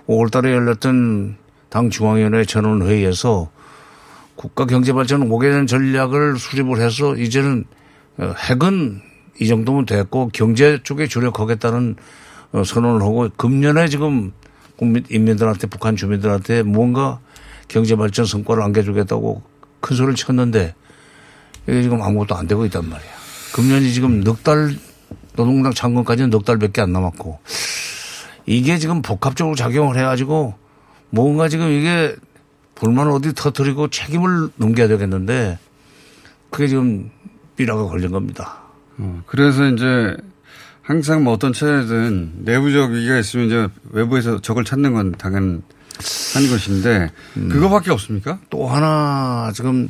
5월 0.06 0.30
달에 0.30 0.52
열렸던 0.52 1.36
당 1.68 1.90
중앙위원회 1.90 2.44
전원회의에서 2.44 3.50
국가경제발전 4.36 5.28
5개년 5.28 5.66
전략을 5.66 6.38
수립을 6.38 6.80
해서 6.80 7.16
이제는 7.16 7.64
어, 8.18 8.34
핵은 8.36 9.00
이 9.40 9.46
정도면 9.46 9.86
됐고 9.86 10.30
경제 10.32 10.78
쪽에 10.82 11.06
주력하겠다는 11.06 11.96
어, 12.52 12.64
선언을 12.64 13.02
하고 13.02 13.28
금년에 13.36 13.88
지금 13.88 14.32
국민, 14.76 15.04
인민들한테 15.08 15.66
북한 15.66 15.96
주민들한테 15.96 16.62
무언가 16.62 17.20
경제발전 17.68 18.26
성과를 18.26 18.62
안겨주겠다고 18.64 19.51
큰 19.82 19.96
소리를 19.96 20.14
쳤는데 20.14 20.74
이게 21.68 21.82
지금 21.82 22.00
아무것도 22.00 22.34
안 22.34 22.46
되고 22.46 22.64
있단 22.64 22.88
말이야. 22.88 23.10
금년이 23.54 23.92
지금 23.92 24.22
넉 24.24 24.42
달 24.42 24.74
노동당 25.36 25.72
창건까지는 25.72 26.30
넉 26.30 26.44
달밖에 26.44 26.80
안 26.80 26.92
남았고 26.92 27.38
이게 28.46 28.78
지금 28.78 29.02
복합적으로 29.02 29.54
작용을 29.54 29.96
해가지고 29.98 30.54
뭔가 31.10 31.48
지금 31.48 31.70
이게 31.70 32.16
불만을 32.74 33.12
어디 33.12 33.34
터뜨리고 33.34 33.88
책임을 33.88 34.50
넘겨야 34.56 34.88
되겠는데 34.88 35.58
그게 36.50 36.68
지금 36.68 37.10
삐라가 37.56 37.86
걸린 37.86 38.10
겁니다. 38.10 38.62
어, 38.98 39.22
그래서 39.26 39.66
이제 39.68 40.16
항상 40.82 41.22
뭐 41.24 41.32
어떤 41.34 41.52
체제든 41.52 42.44
내부적 42.44 42.90
위기가 42.90 43.18
있으면 43.18 43.46
이제 43.46 43.68
외부에서 43.90 44.40
적을 44.40 44.64
찾는 44.64 44.94
건 44.94 45.12
당연 45.12 45.62
한 46.34 46.48
것인데 46.48 47.10
음. 47.36 47.48
그거밖에 47.48 47.90
없습니까? 47.90 48.38
또 48.50 48.66
하나 48.66 49.50
지금 49.54 49.88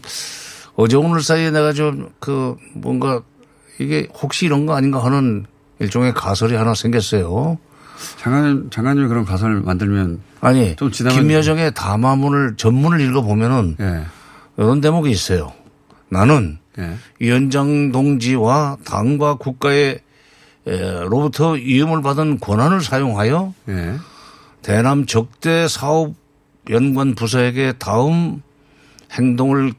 어제 0.74 0.96
오늘 0.96 1.20
사이에 1.22 1.50
내가 1.50 1.72
좀 1.72 2.10
그 2.20 2.56
뭔가 2.74 3.22
이게 3.78 4.06
혹시 4.22 4.46
이런 4.46 4.66
거 4.66 4.74
아닌가 4.76 5.04
하는 5.04 5.46
일종의 5.78 6.14
가설이 6.14 6.54
하나 6.54 6.74
생겼어요. 6.74 7.58
장관 8.18 8.68
장관님이 8.70 9.08
그런 9.08 9.24
가설을 9.24 9.60
만들면 9.60 10.20
아니 10.40 10.76
좀 10.76 10.90
김여정의 10.90 11.74
담화문을 11.74 12.54
전문을 12.56 13.00
읽어 13.00 13.22
보면은 13.22 13.76
예. 13.80 14.04
이런 14.56 14.80
대목이 14.80 15.10
있어요. 15.10 15.52
나는 16.08 16.58
예. 16.78 16.96
위원장 17.18 17.92
동지와 17.92 18.78
당과 18.84 19.34
국가의 19.34 20.00
에, 20.66 21.00
로부터 21.04 21.52
위험을 21.52 22.02
받은 22.02 22.38
권한을 22.38 22.80
사용하여 22.82 23.54
예. 23.68 23.94
대남 24.62 25.06
적대 25.06 25.66
사업 25.68 26.14
연관 26.70 27.14
부서에게 27.14 27.74
다음 27.78 28.42
행동을 29.10 29.72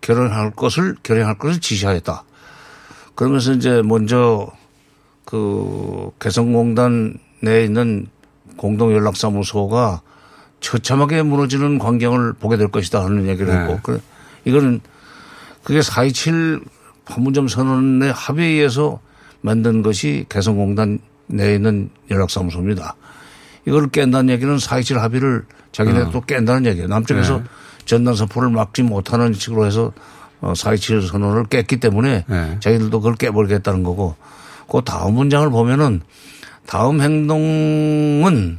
결연할 0.00 0.50
것을 0.50 0.96
결연할 1.02 1.38
것을 1.38 1.60
지시하였다. 1.60 2.24
그러면서 3.14 3.52
이제 3.52 3.82
먼저 3.82 4.50
그 5.24 6.10
개성공단 6.18 7.18
내에 7.40 7.64
있는 7.64 8.06
공동연락사무소가 8.56 10.00
처참하게 10.60 11.22
무너지는 11.22 11.78
광경을 11.78 12.34
보게 12.34 12.56
될 12.56 12.68
것이다 12.68 13.04
하는 13.04 13.26
얘기를 13.26 13.52
네. 13.52 13.60
했고 13.60 13.80
그 13.82 14.00
이거는 14.44 14.80
그게 15.62 15.80
4.27 15.80 16.64
판문점 17.04 17.48
선언의 17.48 18.12
합의에 18.12 18.46
의해서 18.46 19.00
만든 19.40 19.82
것이 19.82 20.24
개성공단 20.28 21.00
내에 21.26 21.56
있는 21.56 21.90
연락사무소입니다. 22.10 22.94
이걸 23.66 23.88
깬다는 23.88 24.32
얘기는 24.32 24.54
4.27 24.56 24.98
합의를 24.98 25.44
자기네 25.72 26.10
또 26.10 26.20
깬다는 26.20 26.66
얘기예요. 26.66 26.88
남쪽에서 26.88 27.38
네. 27.38 27.44
전단사포를 27.84 28.50
막지 28.50 28.82
못하는 28.82 29.32
식으로 29.32 29.66
해서 29.66 29.92
4.27 30.40 31.08
선언을 31.08 31.44
깼기 31.46 31.78
때문에 31.78 32.24
네. 32.26 32.56
자기들도 32.60 33.00
그걸 33.00 33.14
깨버리겠다는 33.14 33.82
거고 33.82 34.16
그 34.70 34.80
다음 34.84 35.14
문장을 35.14 35.48
보면은 35.50 36.00
다음 36.66 37.00
행동은 37.00 38.58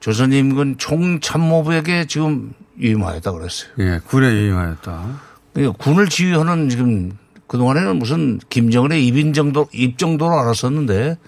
조선인민 0.00 0.78
총참모부에게 0.78 2.06
지금 2.06 2.54
위임하였다 2.76 3.32
그랬어요. 3.32 3.70
예. 3.78 4.00
군에 4.06 4.32
위임하였다. 4.32 5.20
그러니까 5.52 5.76
군을 5.78 6.08
지휘하는 6.08 6.70
지금 6.70 7.18
그동안에는 7.46 7.98
무슨 7.98 8.38
김정은의 8.48 9.06
입인 9.06 9.32
정도, 9.34 9.68
입 9.72 9.98
정도로 9.98 10.38
알았었는데 10.38 11.18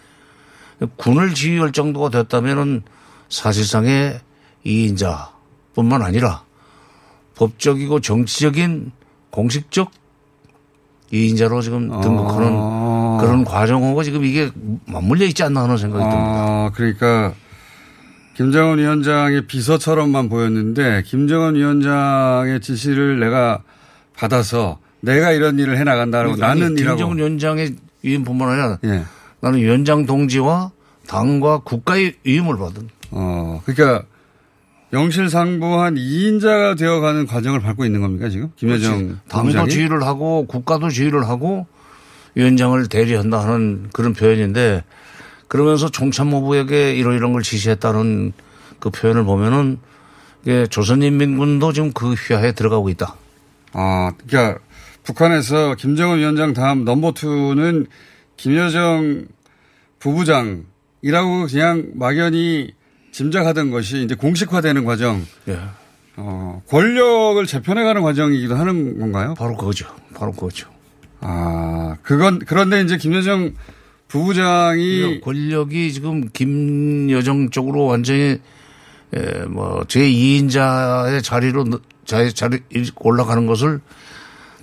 군을 0.97 1.35
지휘할 1.35 1.73
정도가 1.73 2.11
됐다면은 2.11 2.83
사실상의 3.29 4.21
이인자 4.65 5.31
뿐만 5.75 6.03
아니라 6.03 6.43
법적이고 7.35 8.01
정치적인 8.01 8.93
공식적 9.31 9.91
이인자로 11.11 11.61
지금 11.61 11.89
등극하는 12.01 12.49
아. 12.53 13.19
그런 13.21 13.45
과정하고 13.45 14.03
지금 14.03 14.25
이게 14.25 14.51
맞물려 14.87 15.27
있지 15.27 15.43
않나 15.43 15.63
하는 15.63 15.77
생각이 15.77 16.03
듭니다. 16.03 16.23
아, 16.23 16.71
그러니까 16.75 17.35
김정은 18.35 18.79
위원장의 18.79 19.47
비서처럼만 19.47 20.29
보였는데 20.29 21.03
김정은 21.07 21.55
위원장의 21.55 22.61
지시를 22.61 23.21
내가 23.21 23.63
받아서 24.15 24.79
내가 25.01 25.33
이런 25.33 25.59
일을 25.59 25.77
해 25.77 25.85
나간다라고 25.85 26.37
그러니까 26.37 26.55
나는 26.55 26.79
이라고 26.79 26.97
김정은 26.97 27.19
위원장의 27.19 27.77
위임뿐만 28.03 28.49
아니라 28.49 28.79
예. 28.85 29.05
나는 29.43 29.59
위원장 29.59 30.07
동지와 30.07 30.71
당과 31.09 31.59
국가의 31.59 32.15
위임을 32.25 32.57
받은. 32.57 32.89
어, 33.11 33.61
그러니까 33.67 34.07
영실상부한 34.93 35.97
2인자가 35.97 36.79
되어가는 36.79 37.27
과정을 37.27 37.61
밟고 37.61 37.85
있는 37.85 38.01
겁니까 38.01 38.29
지금 38.29 38.53
김여정. 38.57 39.19
당도 39.29 39.49
부부장이? 39.49 39.71
지휘를 39.71 40.03
하고 40.05 40.47
국가도 40.47 40.91
지휘를 40.91 41.29
하고 41.29 41.67
위원장을 42.35 42.87
대리한다 42.89 43.41
하는 43.41 43.89
그런 43.93 44.13
표현인데 44.13 44.85
그러면서 45.49 45.91
총참모부에게 45.91 46.95
이러이런 46.95 47.33
걸 47.33 47.43
지시했다는 47.43 48.33
그 48.79 48.91
표현을 48.91 49.25
보면은 49.25 49.79
이게 50.43 50.67
조선인민군도 50.67 51.73
지금 51.73 51.93
그 51.93 52.13
휘하에 52.13 52.53
들어가고 52.53 52.89
있다. 52.91 53.17
아, 53.73 54.13
그러니까 54.27 54.61
북한에서 55.05 55.75
김정은 55.75 56.19
위원장 56.19 56.53
다음 56.53 56.85
넘버 56.85 57.13
투는 57.13 57.87
김여정 58.37 59.27
부부장이라고 59.99 61.47
그냥 61.51 61.91
막연히 61.95 62.73
짐작하던 63.13 63.71
것이 63.71 64.03
이제 64.03 64.15
공식화되는 64.15 64.85
과정. 64.85 65.25
예. 65.49 65.59
어, 66.17 66.63
권력을 66.69 67.45
재편해가는 67.47 68.03
과정이기도 68.03 68.55
하는 68.57 68.99
건가요? 68.99 69.35
바로 69.35 69.57
그거죠. 69.57 69.87
바로 70.15 70.33
그거죠. 70.33 70.69
아, 71.21 71.97
그건, 72.03 72.39
그런데 72.41 72.81
이제 72.83 72.97
김여정 72.97 73.55
부부장이 74.09 75.21
권력이 75.21 75.93
지금 75.93 76.29
김여정 76.31 77.51
쪽으로 77.51 77.85
완전히 77.87 78.39
에, 79.15 79.45
뭐 79.49 79.83
제2인자의 79.85 81.23
자리로 81.23 81.65
느- 81.65 81.79
자리 82.05 82.33
자리 82.33 82.59
올라가는 82.97 83.47
것을 83.47 83.81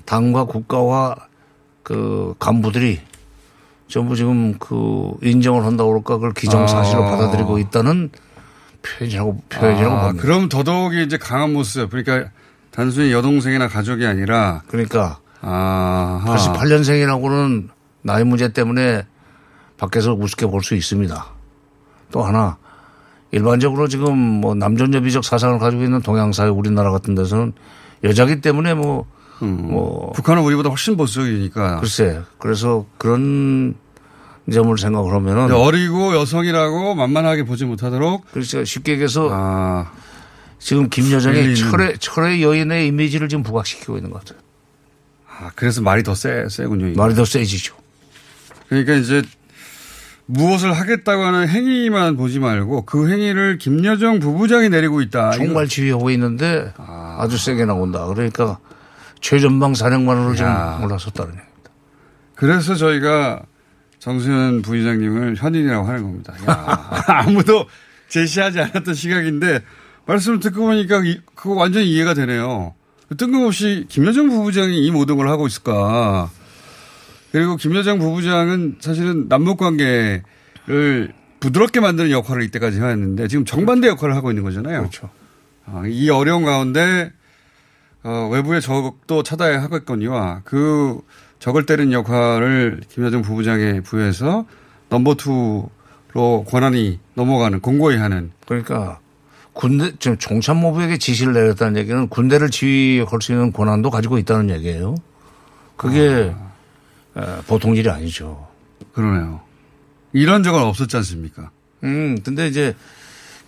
당과 0.06 0.46
국가와 0.46 1.16
그 1.84 2.34
간부들이 2.40 3.00
전부 3.90 4.16
지금 4.16 4.58
그 4.60 5.12
인정을 5.22 5.66
한다고 5.66 5.90
그럴까 5.90 6.16
그걸 6.16 6.34
기정사실로 6.34 7.04
아. 7.04 7.12
받아들이고 7.12 7.58
있다는 7.58 8.12
표현이라고 8.82 9.42
표현이라고 9.50 9.96
아, 9.96 10.02
봅니다. 10.06 10.22
그럼 10.22 10.48
더더욱이 10.48 11.04
이제 11.04 11.18
강한 11.18 11.52
모습. 11.54 11.90
그러니까 11.90 12.30
단순히 12.72 13.12
여동생이나 13.12 13.68
가족이 13.68 14.06
아니라. 14.06 14.62
그러니까. 14.68 15.20
아. 15.42 16.24
88년생이라고는 16.28 17.70
나이 18.02 18.24
문제 18.24 18.50
때문에 18.54 19.06
밖에서 19.78 20.14
우습게 20.14 20.46
볼 20.46 20.62
수 20.62 20.76
있습니다. 20.76 21.26
또 22.12 22.24
하나 22.24 22.58
일반적으로 23.32 23.88
지금 23.88 24.18
뭐 24.18 24.56
남존여비적 24.56 25.24
사상을 25.24 25.60
가지고 25.60 25.84
있는 25.84 26.02
동양 26.02 26.32
사회 26.32 26.50
우리나라 26.50 26.92
같은 26.92 27.16
데서는 27.16 27.54
여자기 28.04 28.42
때문에 28.42 28.74
뭐, 28.74 29.06
뭐. 29.46 30.12
북한은 30.14 30.44
우리보다 30.44 30.70
훨씬 30.70 30.98
보수적이니까. 30.98 31.80
글쎄. 31.80 32.22
그래서 32.38 32.86
그런 32.98 33.76
점을 34.52 34.78
생각을 34.78 35.14
하면은. 35.14 35.52
어리고 35.52 36.16
여성이라고 36.16 36.96
만만하게 36.96 37.44
보지 37.44 37.66
못하도록. 37.66 38.32
그렇죠. 38.32 38.64
쉽게 38.64 38.94
얘기해서. 38.94 39.30
아. 39.32 39.92
지금 40.60 40.90
일리는. 40.94 41.56
철의, 41.56 41.98
철의 42.00 42.44
여인의 42.44 42.88
이미지를 42.88 43.30
지금 43.30 43.44
부각시키고 43.44 43.96
있는 43.96 44.12
것 44.12 44.20
같아요. 44.20 44.40
아, 45.30 45.52
그래서 45.56 45.82
말이 45.82 46.04
더 46.04 46.14
세, 46.16 46.48
세군요. 46.50 46.88
이게. 46.88 46.98
말이 46.98 47.16
더 47.16 47.24
세지죠. 47.24 47.76
그러니까 48.68 48.94
이제 48.96 49.22
무엇을 50.26 50.74
하겠다고 50.74 51.24
하는 51.24 51.48
행위만 51.48 52.18
보지 52.18 52.40
말고 52.40 52.86
그 52.86 53.10
행위를 53.10 53.58
김여정 53.58 54.20
부부장이 54.20 54.70
내리고 54.70 55.02
있다. 55.02 55.32
정말 55.32 55.68
지휘하고 55.68 56.12
있는데 56.12 56.72
아주 57.18 57.38
세게 57.38 57.66
나온다. 57.66 58.06
그러니까 58.06 58.60
최전방 59.22 59.74
사령관으로 59.76 60.36
좀 60.36 60.48
야. 60.48 60.80
올라섰다는 60.84 61.34
얘기. 61.34 61.44
그래서 62.36 62.76
저희가 62.76 63.42
정수현 64.00 64.62
부의장님을 64.62 65.36
현인이라고 65.36 65.88
하는 65.88 66.04
겁니다. 66.04 66.34
야, 66.50 66.90
아무도 67.26 67.66
제시하지 68.08 68.60
않았던 68.62 68.94
시각인데 68.94 69.62
말씀을 70.06 70.40
듣고 70.40 70.62
보니까 70.62 71.02
이- 71.04 71.20
그거 71.36 71.54
완전히 71.56 71.92
이해가 71.92 72.14
되네요. 72.14 72.74
뜬금없이 73.18 73.86
김여정 73.90 74.30
부부장이 74.30 74.86
이 74.86 74.92
모든 74.92 75.18
걸 75.18 75.28
하고 75.28 75.48
있을까. 75.48 76.30
그리고 77.32 77.58
김여정 77.58 78.00
부부장은 78.00 78.78
사실은 78.80 79.28
남북 79.28 79.58
관계를 79.58 80.24
부드럽게 81.40 81.80
만드는 81.80 82.12
역할을 82.12 82.44
이때까지 82.44 82.78
해왔는데 82.80 83.28
지금 83.28 83.46
정반대 83.46 83.88
역할을 83.88 84.16
하고 84.16 84.32
있는 84.32 84.44
거잖아요. 84.44 84.80
그렇죠. 84.80 85.10
이 85.88 86.10
어려운 86.10 86.44
가운데 86.46 87.12
어, 88.04 88.30
외부의 88.32 88.62
적도 88.62 89.24
차단해야 89.24 89.62
하겠거니와 89.64 90.42
그 90.44 91.02
적을 91.40 91.66
때리는 91.66 91.92
역할을 91.94 92.82
김여정 92.90 93.22
부부장에 93.22 93.82
부여해서 93.82 94.46
넘버 94.90 95.16
투로 95.16 96.46
권한이 96.48 97.00
넘어가는 97.14 97.60
공고히 97.60 97.98
하는. 97.98 98.32
그러니까 98.46 99.00
군대 99.54 99.92
지금 100.00 100.18
총참모부에게 100.18 100.98
지시를 100.98 101.34
내렸다는 101.34 101.78
얘기는 101.78 102.08
군대를 102.08 102.50
지휘할 102.50 103.22
수 103.22 103.32
있는 103.34 103.52
권한도 103.52 103.90
가지고 103.90 104.18
있다는 104.18 104.50
얘기예요. 104.56 104.96
그게 105.76 106.34
에, 107.18 107.22
보통 107.48 107.76
일이 107.76 107.90
아니죠. 107.90 108.48
그러네요. 108.94 109.42
이런 110.14 110.44
적은 110.44 110.62
없었지 110.62 110.96
않습니까? 110.98 111.52
음, 111.84 112.18
근데 112.24 112.48
이제 112.48 112.76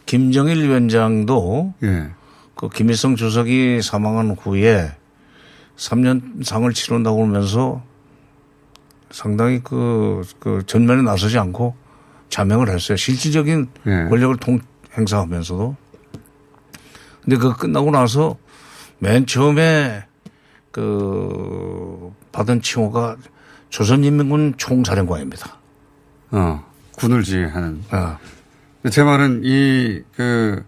김정일 0.06 0.64
위원장도 0.64 1.74
예. 1.84 2.10
그 2.56 2.70
김일성 2.70 3.16
주석이 3.16 3.82
사망한 3.82 4.32
후에 4.32 4.92
3년 5.78 6.44
상을 6.44 6.72
치른다고 6.74 7.18
그러면서 7.18 7.84
상당히 9.10 9.62
그, 9.64 10.24
그 10.40 10.64
전면에 10.66 11.02
나서지 11.02 11.38
않고 11.38 11.76
자명을 12.30 12.70
했어요. 12.70 12.96
실질적인 12.96 13.68
예. 13.88 14.10
권력을 14.10 14.38
통, 14.38 14.60
행사하면서도. 14.98 15.76
근데 17.24 17.38
그 17.38 17.56
끝나고 17.56 17.92
나서 17.92 18.38
맨 19.00 19.26
처음에 19.26 20.06
그 20.72 22.14
받은 22.32 22.62
칭호가 22.62 23.18
조선인민군 23.70 24.56
총사령관입니다. 24.58 25.58
어, 26.32 26.64
군을 26.98 27.24
지휘하는. 27.24 27.84
아. 27.92 28.18
근데 28.82 28.94
제 28.94 29.04
말은 29.04 29.42
이, 29.44 30.02
그, 30.16 30.64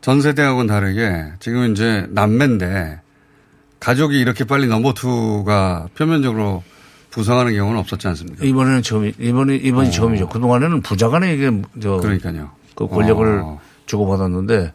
전 0.00 0.20
세대하고는 0.20 0.66
다르게 0.66 1.32
지금 1.40 1.70
이제 1.72 2.06
남매인데 2.10 3.00
가족이 3.80 4.18
이렇게 4.18 4.44
빨리 4.44 4.66
넘버 4.66 4.94
투가 4.94 5.88
표면적으로 5.96 6.62
부상하는 7.10 7.54
경우는 7.54 7.78
없었지 7.80 8.06
않습니까? 8.08 8.44
이번에는 8.44 8.82
처음이, 8.82 9.14
이번이, 9.18 9.56
이번이 9.56 9.90
처음이죠. 9.90 10.28
그 10.28 10.38
동안에는 10.38 10.80
부자간에 10.82 11.34
이게, 11.34 11.50
저. 11.82 11.94
어. 11.94 12.00
그러니까요. 12.00 12.50
그 12.74 12.86
권력을 12.86 13.40
어. 13.42 13.60
주고받았는데, 13.86 14.72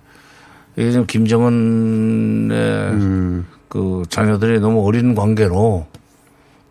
이게 0.76 0.92
지금 0.92 1.06
김정은의 1.06 2.58
음. 2.92 3.48
그 3.70 4.04
자녀들이 4.10 4.60
너무 4.60 4.86
어린 4.86 5.16
관계로 5.16 5.88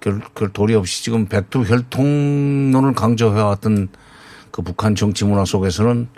결, 0.01 0.21
결 0.35 0.51
도리 0.53 0.75
없이 0.75 1.03
지금 1.03 1.27
백두 1.27 1.63
혈통론을 1.63 2.93
강조해왔던 2.93 3.89
그 4.51 4.63
북한 4.63 4.95
정치 4.95 5.25
문화 5.25 5.47
속에서는 5.47 6.09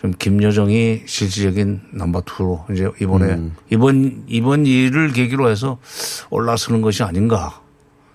좀 0.00 0.12
김여정이 0.18 1.02
실질적인 1.04 1.80
넘버 1.92 2.22
투로 2.24 2.64
이제 2.72 2.88
이번에 3.00 3.34
음. 3.34 3.54
이번 3.68 4.24
이번 4.28 4.64
일을 4.64 5.12
계기로 5.12 5.50
해서 5.50 5.78
올라서는 6.30 6.80
것이 6.80 7.02
아닌가. 7.02 7.60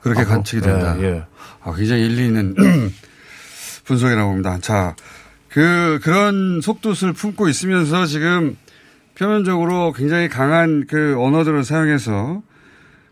그렇게 0.02 0.22
앞으로. 0.22 0.36
관측이 0.36 0.62
된다. 0.62 0.98
예, 1.00 1.04
예. 1.04 1.24
아, 1.62 1.74
굉장히 1.74 2.06
일리 2.06 2.26
있는 2.26 2.56
분석이라고 3.86 4.30
봅니다. 4.30 4.60
자, 4.62 4.96
그, 5.50 6.00
그런 6.04 6.60
속도를 6.62 7.14
품고 7.14 7.50
있으면서 7.50 8.06
지금 8.06 8.58
표면적으로 9.18 9.94
굉장히 9.94 10.28
강한 10.28 10.86
그 10.88 11.16
언어들을 11.18 11.64
사용해서 11.64 12.42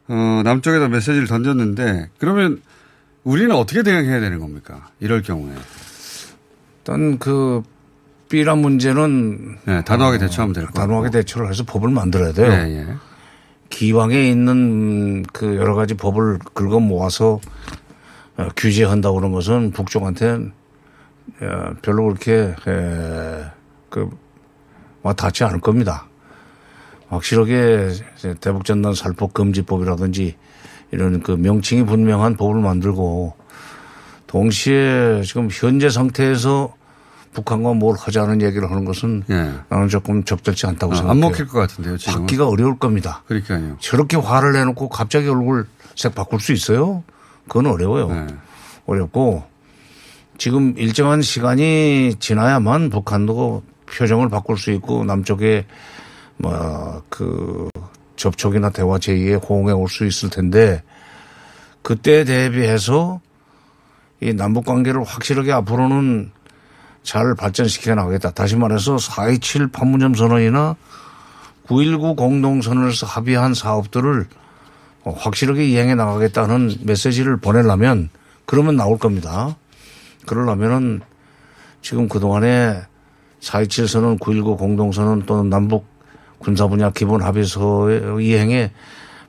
어, 0.08 0.42
남쪽에다 0.44 0.90
메시지를 0.90 1.28
던졌는데 1.28 2.10
그러면 2.18 2.62
우리는 3.24 3.56
어떻게 3.56 3.84
대응해야 3.84 4.20
되는 4.20 4.40
겁니까? 4.40 4.90
이럴 5.00 5.22
경우에. 5.22 5.54
일단 6.80 7.18
그 7.20 7.64
B란 8.34 8.64
문제는 8.64 9.58
네, 9.66 9.84
단호하게 9.84 10.18
대처하면 10.18 10.54
될 10.54 10.66
거고. 10.66 10.80
단호하게 10.80 11.12
대처를 11.12 11.52
해서 11.52 11.64
법을 11.66 11.90
만들어야 11.90 12.34
돼요. 12.34 12.52
예, 12.52 12.80
예. 12.80 12.88
기왕에 13.70 14.28
있는 14.28 15.22
그 15.32 15.56
여러 15.56 15.76
가지 15.76 15.94
법을 15.94 16.40
긁어 16.56 16.80
모아서 16.80 17.40
어, 18.38 18.48
규제한다고 18.58 19.18
그런 19.18 19.32
것은 19.34 19.70
북쪽한테 19.70 20.40
어, 21.42 21.74
별로 21.84 22.06
그렇게 22.06 22.56
에, 22.68 23.46
그 23.92 24.10
와닿지 25.04 25.44
않을 25.44 25.60
겁니다. 25.60 26.08
확실하게 27.10 27.90
대북전단 28.42 28.96
살포 28.96 29.28
금지법이라든지 29.28 30.36
이런 30.90 31.22
그 31.22 31.34
명칭이 31.34 31.86
분명한 31.86 32.38
법을 32.38 32.62
만들고 32.62 33.36
동시에 34.26 35.22
지금 35.24 35.50
현재 35.52 35.92
상태에서 35.92 36.74
북한과 37.34 37.74
뭘 37.74 37.96
하자는 37.98 38.42
얘기를 38.42 38.70
하는 38.70 38.86
것은 38.86 39.24
나는 39.70 39.90
조금 39.90 40.24
적절치 40.24 40.66
않다고 40.68 40.94
아, 40.94 40.96
생각해요. 40.98 41.12
안 41.12 41.20
먹힐 41.32 41.48
것 41.48 41.60
같은데요. 41.60 41.98
지금 41.98 42.20
받기가 42.22 42.48
어려울 42.48 42.78
겁니다. 42.78 43.24
그러니까요. 43.28 43.78
저렇게 43.80 44.18
화를 44.18 44.54
내놓고 44.54 44.90
갑자기 44.90 45.28
얼굴 45.28 45.66
색 45.96 46.16
바꿀 46.16 46.40
수 46.40 46.52
있어요? 46.54 47.04
그건 47.48 47.68
어려워요. 47.68 48.08
네. 48.10 48.28
어렵고 48.86 49.44
지금 50.38 50.74
일정한 50.78 51.22
시간이 51.22 52.16
지나야만 52.20 52.90
북한도 52.90 53.64
표정을 53.86 54.30
바꿀 54.30 54.58
수 54.58 54.72
있고 54.72 55.04
남쪽에 55.06 55.66
뭐그 56.38 57.70
접촉이나 58.16 58.70
대화 58.72 58.98
제의에 59.00 59.36
호응해 59.36 59.72
올 59.74 59.88
수 59.88 60.06
있을 60.06 60.30
텐데 60.30 60.82
그때 61.82 62.24
대비해서 62.24 63.20
이 64.22 64.34
남북 64.34 64.66
관계를 64.66 65.04
확실하게 65.04 65.52
앞으로는 65.52 66.32
잘 67.04 67.36
발전시켜 67.36 67.96
나가겠다. 67.96 68.32
다시 68.32 68.56
말해서 68.56 68.96
4.27 68.96 69.72
판문점 69.72 70.16
선언이나 70.16 70.76
9.19 71.68 72.16
공동선언에서 72.16 73.06
합의한 73.06 73.54
사업들을 73.54 74.26
어, 75.04 75.12
확실하게 75.12 75.66
이행해 75.68 75.96
나가겠다는 75.96 76.78
메시지를 76.84 77.38
보내려면 77.38 78.10
그러면 78.46 78.76
나올 78.76 78.98
겁니다. 78.98 79.56
그러려면은 80.26 81.02
지금 81.82 82.08
그동안에 82.08 82.82
4.27 83.42 83.88
선언, 83.88 84.18
9.19 84.18 84.58
공동선언 84.58 85.24
또는 85.26 85.50
남북 85.50 85.86
군사 86.40 86.68
분야 86.68 86.90
기본 86.92 87.22
합의서의 87.22 88.26
이행에 88.26 88.72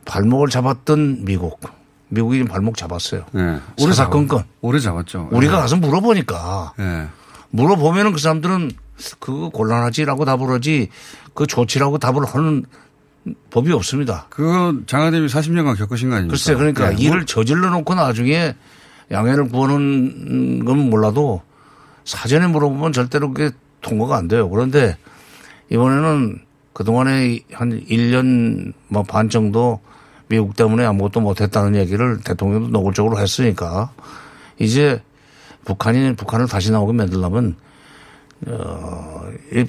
발목을 0.05 0.49
잡았던 0.49 1.25
미국. 1.25 1.61
미국이 2.09 2.45
발목 2.45 2.77
잡았어요. 2.77 3.25
네. 3.33 3.59
오래 3.81 3.93
사건건. 3.93 4.45
오래 4.61 4.79
잡았죠. 4.79 5.29
우리가 5.33 5.55
네. 5.55 5.61
가서 5.63 5.77
물어보니까 5.77 6.75
네. 6.77 7.09
물어보면은 7.55 8.13
그 8.13 8.19
사람들은 8.19 8.73
그거 9.21 9.49
곤란하지라고 9.51 10.25
답을 10.25 10.51
하지 10.51 10.89
그 11.35 11.47
좋지라고 11.47 11.99
답을 11.99 12.25
하는 12.25 12.65
법이 13.51 13.73
없습니다. 13.73 14.27
그거 14.29 14.75
장하대님이 14.87 15.29
40년간 15.29 15.79
겪으신 15.79 16.11
거 16.11 16.17
아닙니까? 16.17 16.33
글쎄 16.33 16.55
그러니까 16.55 16.91
네. 16.91 16.97
일을 16.99 17.27
저질러 17.27 17.71
놓고 17.71 17.95
나중에 17.95 18.55
양해를 19.11 19.49
구하는 19.49 20.65
건 20.65 20.91
몰라도 20.91 21.43
사전에 22.05 22.47
물어보면 22.49 22.93
절대로 22.93 23.33
그게 23.33 23.55
통과가 23.83 24.17
안 24.17 24.29
돼요. 24.29 24.49
그런데 24.51 24.97
이번에는 25.71 26.41
그동안에 26.73 27.41
한 27.53 27.81
1년 27.87 28.73
뭐 28.89 29.05
반 29.05 29.29
정도 29.29 29.81
미국 30.29 30.57
때문에 30.57 30.85
아무것도 30.85 31.21
못했다는 31.21 31.77
얘기를 31.77 32.19
대통령도 32.21 32.69
노골적으로 32.71 33.19
했으니까 33.21 33.93
이제 34.59 35.01
북한이 35.65 36.15
북한을 36.17 36.47
다시 36.47 36.71
나오게 36.71 36.93
만들려면 36.93 37.57
어이 38.47 39.65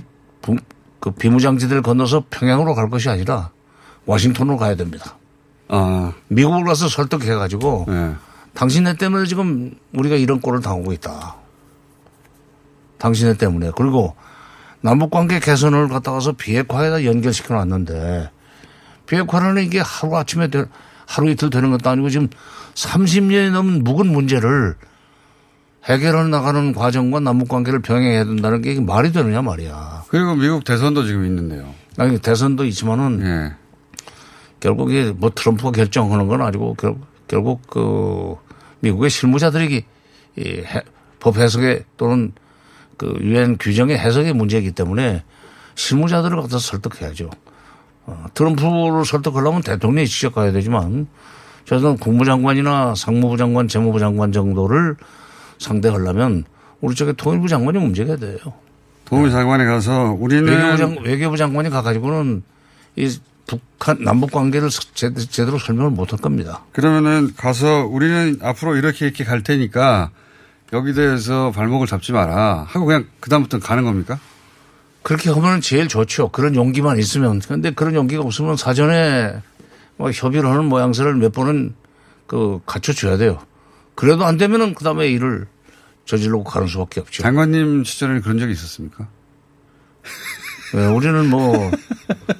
그 0.99 1.12
비무장지대를 1.12 1.81
건너서 1.84 2.23
평양으로 2.29 2.73
갈 2.73 2.89
것이 2.89 3.10
아니라 3.10 3.51
워싱턴으로 4.05 4.58
가야 4.58 4.75
됩니다. 4.75 5.15
아. 5.67 6.13
미국을 6.27 6.63
가서 6.63 6.88
설득해 6.88 7.34
가지고 7.36 7.86
네. 7.88 8.13
당신네 8.53 8.95
때문에 8.97 9.25
지금 9.25 9.71
우리가 9.93 10.15
이런 10.15 10.39
꼴을 10.41 10.62
당하고 10.62 10.93
있다. 10.93 11.36
당신네 12.97 13.36
때문에. 13.36 13.71
그리고 13.75 14.15
남북 14.81 15.12
관계 15.12 15.39
개선을 15.39 15.89
갖다 15.89 16.12
가서 16.12 16.31
비핵화에다 16.34 17.05
연결시켜 17.05 17.53
놨는데 17.55 18.29
비핵화는 19.08 19.63
이게 19.63 19.79
하루 19.79 20.15
아침에 20.17 20.47
되- 20.49 20.65
하루 21.05 21.29
이틀 21.29 21.49
되는 21.49 21.69
것도 21.71 21.89
아니고 21.89 22.10
지금 22.10 22.29
30년이 22.75 23.51
넘은 23.51 23.84
묵은 23.84 24.08
문제를 24.08 24.75
해결해 25.86 26.24
나가는 26.30 26.74
과정과 26.74 27.19
남북 27.19 27.48
관계를 27.50 27.82
병행해야 27.82 28.26
된다는 28.26 28.62
게 28.62 28.80
말이 28.80 29.12
되느냐 29.12 29.41
말이야. 29.41 30.06
그리고 30.08 30.36
미국 30.36 30.63
대선도 30.63 31.06
지금 31.06 31.26
있는데요. 31.26 31.74
아니 31.98 32.17
대선도 32.19 32.65
있지만은 32.65 33.21
예. 33.24 33.54
결국 34.60 34.91
이게 34.91 35.12
뭐 35.12 35.30
트럼프가 35.34 35.71
결정하는 35.71 36.28
건 36.28 36.41
아니고 36.41 36.74
결, 36.76 36.95
결국 37.28 37.62
그 37.69 38.36
미국의 38.80 39.10
실무자들이 39.12 39.84
이 40.38 40.41
해- 40.41 40.82
법 41.19 41.38
해석에 41.38 41.84
또는 41.98 42.34
그 42.98 43.13
유엔 43.21 43.58
규정의 43.60 43.98
해석의 43.98 44.34
문제이기 44.34 44.71
때문에 44.71 45.24
실무자들을 45.76 46.41
갖다 46.41 46.58
설득해야죠. 46.58 47.30
어, 48.08 48.26
트럼프를 48.34 49.06
설득하려면 49.06 49.62
대통령이 49.62 50.08
직접 50.08 50.34
가야 50.34 50.52
되지만 50.52 51.08
저는 51.65 51.98
국무장관이나 51.98 52.93
상무부 52.95 53.38
장관, 53.38 53.67
재무부 53.67 54.00
장관 54.00 54.32
정도를 54.32 54.95
상대하려면 55.60 56.46
우리 56.82 56.96
쪽에 56.96 57.13
통일부 57.13 57.48
장관이 57.48 57.78
움직여야 57.78 58.18
돼요. 58.18 58.38
통일 59.06 59.32
장관에 59.32 59.65
가서 59.65 60.15
우리는 60.20 60.46
외교부, 60.46 60.78
장, 60.78 60.98
외교부 61.04 61.38
장관이 61.38 61.70
가가지고는 61.70 62.44
이 62.96 63.20
북한 63.48 64.04
남북 64.04 64.32
관계를 64.32 64.70
제대로, 64.96 65.60
설명을 65.60 65.91
못할 65.91 66.20
겁니다. 66.20 66.63
그러면은 66.72 67.34
가서 67.38 67.86
우리는 67.86 68.39
앞으로 68.41 68.76
이렇게 68.76 69.06
이렇게 69.06 69.24
갈 69.24 69.44
테니까 69.44 70.10
여기 70.74 70.94
대해서 70.94 71.52
발목을 71.52 71.86
잡지 71.86 72.12
마라 72.12 72.65
하고 72.68 72.86
그냥 72.86 73.06
그다음부터는 73.20 73.63
가는 73.63 73.84
겁니까? 73.84 74.20
그렇게 75.04 75.30
하면 75.30 75.62
제일 75.62 75.88
좋죠. 75.88 76.30
그런 76.30 76.56
용기만 76.56 76.98
있으면. 76.98 77.39
그런데 77.39 77.70
그런 77.70 77.94
용기가 77.94 78.24
없으면 78.24 78.58
사전에 78.58 79.36
뭐 79.98 80.10
협의를 80.10 80.50
하는 80.50 80.65
모양새를 80.65 81.13
몇 81.15 81.32
번은 81.32 81.76
그 82.26 82.60
갖춰줘야 82.65 83.18
돼요. 83.18 83.39
그래도 83.95 84.25
안 84.25 84.38
되면은 84.38 84.73
그 84.75 84.84
다음에 84.84 85.08
일을 85.08 85.47
저지르고 86.05 86.43
가는 86.43 86.67
수밖에 86.67 86.99
없죠. 87.01 87.23
장관님 87.23 87.84
시절에는 87.84 88.21
그런 88.21 88.38
적이 88.38 88.51
있었습니까? 88.53 89.08
네, 90.73 90.86
우리는 90.88 91.29
뭐 91.29 91.71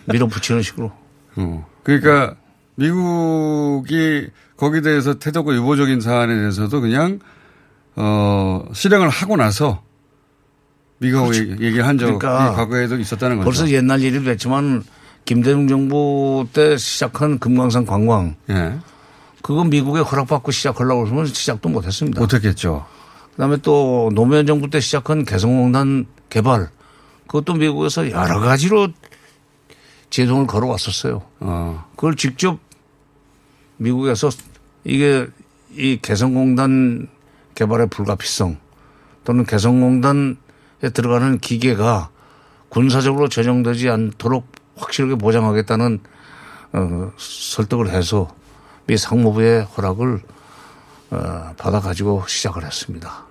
밀어붙이는 0.06 0.62
식으로. 0.62 0.92
어. 1.38 1.68
그러니까 1.84 2.36
미국이 2.76 4.28
거기에 4.58 4.82
대해서 4.82 5.14
태도가 5.16 5.54
유보적인 5.54 6.02
사안에 6.02 6.36
대해서도 6.36 6.82
그냥 6.82 7.20
어 7.96 8.66
실행을 8.74 9.10
하고 9.10 9.38
나서 9.38 9.84
미국하고 11.00 11.34
얘기- 11.36 11.52
얘기를 11.64 11.86
한 11.88 11.98
적이 11.98 12.18
그러니까 12.20 12.54
과거에도 12.54 12.98
있었다는 12.98 13.38
거죠. 13.38 13.46
벌써 13.46 13.70
옛날 13.72 14.02
일이 14.02 14.24
됐지만 14.24 14.84
김대중 15.24 15.68
정부 15.68 16.46
때 16.54 16.78
시작한 16.78 17.40
금강산 17.40 17.86
관광. 17.86 18.36
예. 18.50 18.78
그거 19.46 19.64
미국에 19.64 20.00
허락받고 20.00 20.52
시작하려고 20.52 21.04
그러면 21.04 21.28
시작도 21.28 21.70
못했습니다. 21.70 22.20
못했겠죠. 22.20 22.84
그다음에 23.34 23.58
또 23.58 24.10
노무현 24.16 24.48
정부 24.48 24.72
때 24.72 24.80
시작한 24.80 25.24
개성공단 25.24 26.08
개발 26.32 26.72
그것도 27.28 27.54
미국에서 27.54 28.10
여러 28.10 28.40
가지로 28.40 28.88
제동을 30.10 30.48
걸어왔었어요. 30.48 31.22
어. 31.42 31.86
그걸 31.96 32.16
직접 32.16 32.58
미국에서 33.78 34.32
이게 34.84 35.28
이 35.76 36.00
개성공단 36.02 37.08
개발의 37.54 37.90
불가피성 37.90 38.58
또는 39.26 39.46
개성공단에 39.46 40.38
들어가는 40.92 41.38
기계가 41.38 42.10
군사적으로 42.70 43.30
전용되지 43.30 43.92
않도록 43.92 44.48
확실하게 44.76 45.14
보장하겠다는 45.16 46.00
어, 46.74 47.12
설득을 47.16 47.92
해서 47.92 48.34
미 48.88 48.98
상무부의 48.98 49.64
허락을 49.64 50.22
어, 51.12 51.54
받아가지고 51.58 52.26
시작을 52.28 52.64
했습니다. 52.66 53.26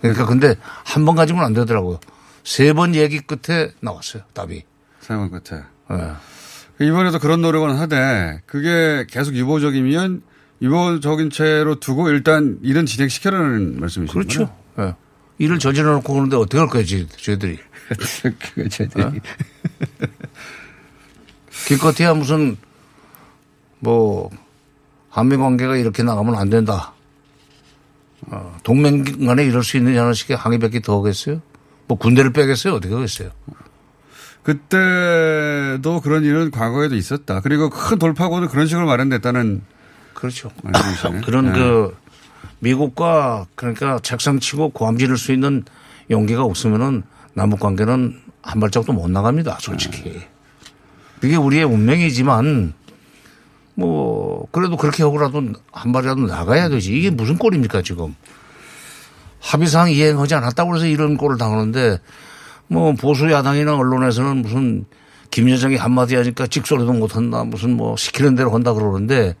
그러니까 0.00 0.26
근데 0.26 0.56
한 0.84 1.04
번 1.04 1.14
가지고는 1.16 1.44
안 1.46 1.52
되더라고요. 1.54 2.00
세 2.44 2.72
번 2.72 2.94
얘기 2.94 3.20
끝에 3.20 3.72
나왔어요. 3.80 4.22
답이. 4.32 4.62
세 5.00 5.14
번 5.16 5.30
끝에. 5.30 5.62
예. 5.92 6.84
이번에도 6.86 7.18
그런 7.18 7.42
노력은 7.42 7.76
하되 7.76 8.40
그게 8.46 9.04
계속 9.10 9.34
유보적이면 9.34 10.22
유보적인 10.62 11.30
채로 11.30 11.78
두고 11.80 12.08
일단 12.10 12.58
일은 12.62 12.86
진행시켜라는 12.86 13.80
말씀이시죠. 13.80 14.12
그렇죠. 14.18 14.56
예. 14.78 14.94
일을 15.38 15.58
저질러 15.58 15.92
놓고 15.94 16.12
그러는데 16.12 16.36
어떻게 16.36 16.58
할 16.58 16.68
거예요, 16.68 16.86
저- 16.86 17.06
저희들이. 17.16 17.58
그게 18.54 18.68
저희들이. 18.68 19.20
기껏해야 21.66 22.14
무슨 22.14 22.56
뭐 23.78 24.30
한미 25.10 25.36
관계가 25.36 25.76
이렇게 25.76 26.02
나가면 26.02 26.36
안 26.36 26.48
된다. 26.48 26.94
어, 28.28 28.56
동맹 28.62 29.04
간에 29.26 29.44
이럴 29.44 29.64
수 29.64 29.76
있는 29.76 29.98
하나씩의 29.98 30.36
항의밖에 30.36 30.80
더 30.80 30.98
하겠어요? 30.98 31.40
뭐 31.86 31.98
군대를 31.98 32.32
빼겠어요? 32.32 32.74
어떻게 32.74 32.94
하겠어요? 32.94 33.30
그때도 34.42 36.00
그런 36.00 36.24
일은 36.24 36.50
과거에도 36.50 36.94
있었다. 36.94 37.40
그리고 37.40 37.68
큰 37.68 37.98
돌파구는 37.98 38.48
그런 38.48 38.66
식으로 38.66 38.86
마련됐다는 38.86 39.62
그렇죠. 40.14 40.50
그런 41.24 41.52
네. 41.52 41.58
그 41.58 41.96
미국과 42.60 43.46
그러니까 43.54 43.98
책상 44.02 44.38
치고 44.38 44.70
고함 44.70 44.98
지를 44.98 45.16
수 45.16 45.32
있는 45.32 45.64
용기가 46.10 46.44
없으면은 46.44 47.02
남북 47.34 47.60
관계는 47.60 48.20
한 48.42 48.60
발짝도 48.60 48.92
못 48.92 49.10
나갑니다. 49.10 49.58
솔직히. 49.60 50.20
이게 51.22 51.36
우리의 51.36 51.64
운명이지만 51.64 52.74
뭐 53.74 54.46
그래도 54.52 54.76
그렇게 54.76 55.02
하고라도 55.02 55.42
한 55.72 55.92
발이라도 55.92 56.22
나가야 56.26 56.68
되지. 56.68 56.92
이게 56.96 57.10
무슨 57.10 57.36
꼴입니까 57.38 57.82
지금? 57.82 58.14
합의사항 59.40 59.90
이행하지 59.90 60.34
않았다고 60.34 60.76
해서 60.76 60.86
이런 60.86 61.16
꼴을 61.16 61.38
당하는데 61.38 61.98
뭐 62.68 62.92
보수 62.94 63.30
야당이나 63.30 63.74
언론에서는 63.76 64.42
무슨 64.42 64.84
김 65.30 65.48
여정이 65.48 65.76
한마디 65.76 66.14
하니까 66.16 66.46
찍소리도 66.46 66.92
못한다 66.92 67.44
무슨 67.44 67.76
뭐 67.76 67.96
시키는 67.96 68.34
대로 68.34 68.50
한다 68.52 68.74
그러는데 68.74 69.34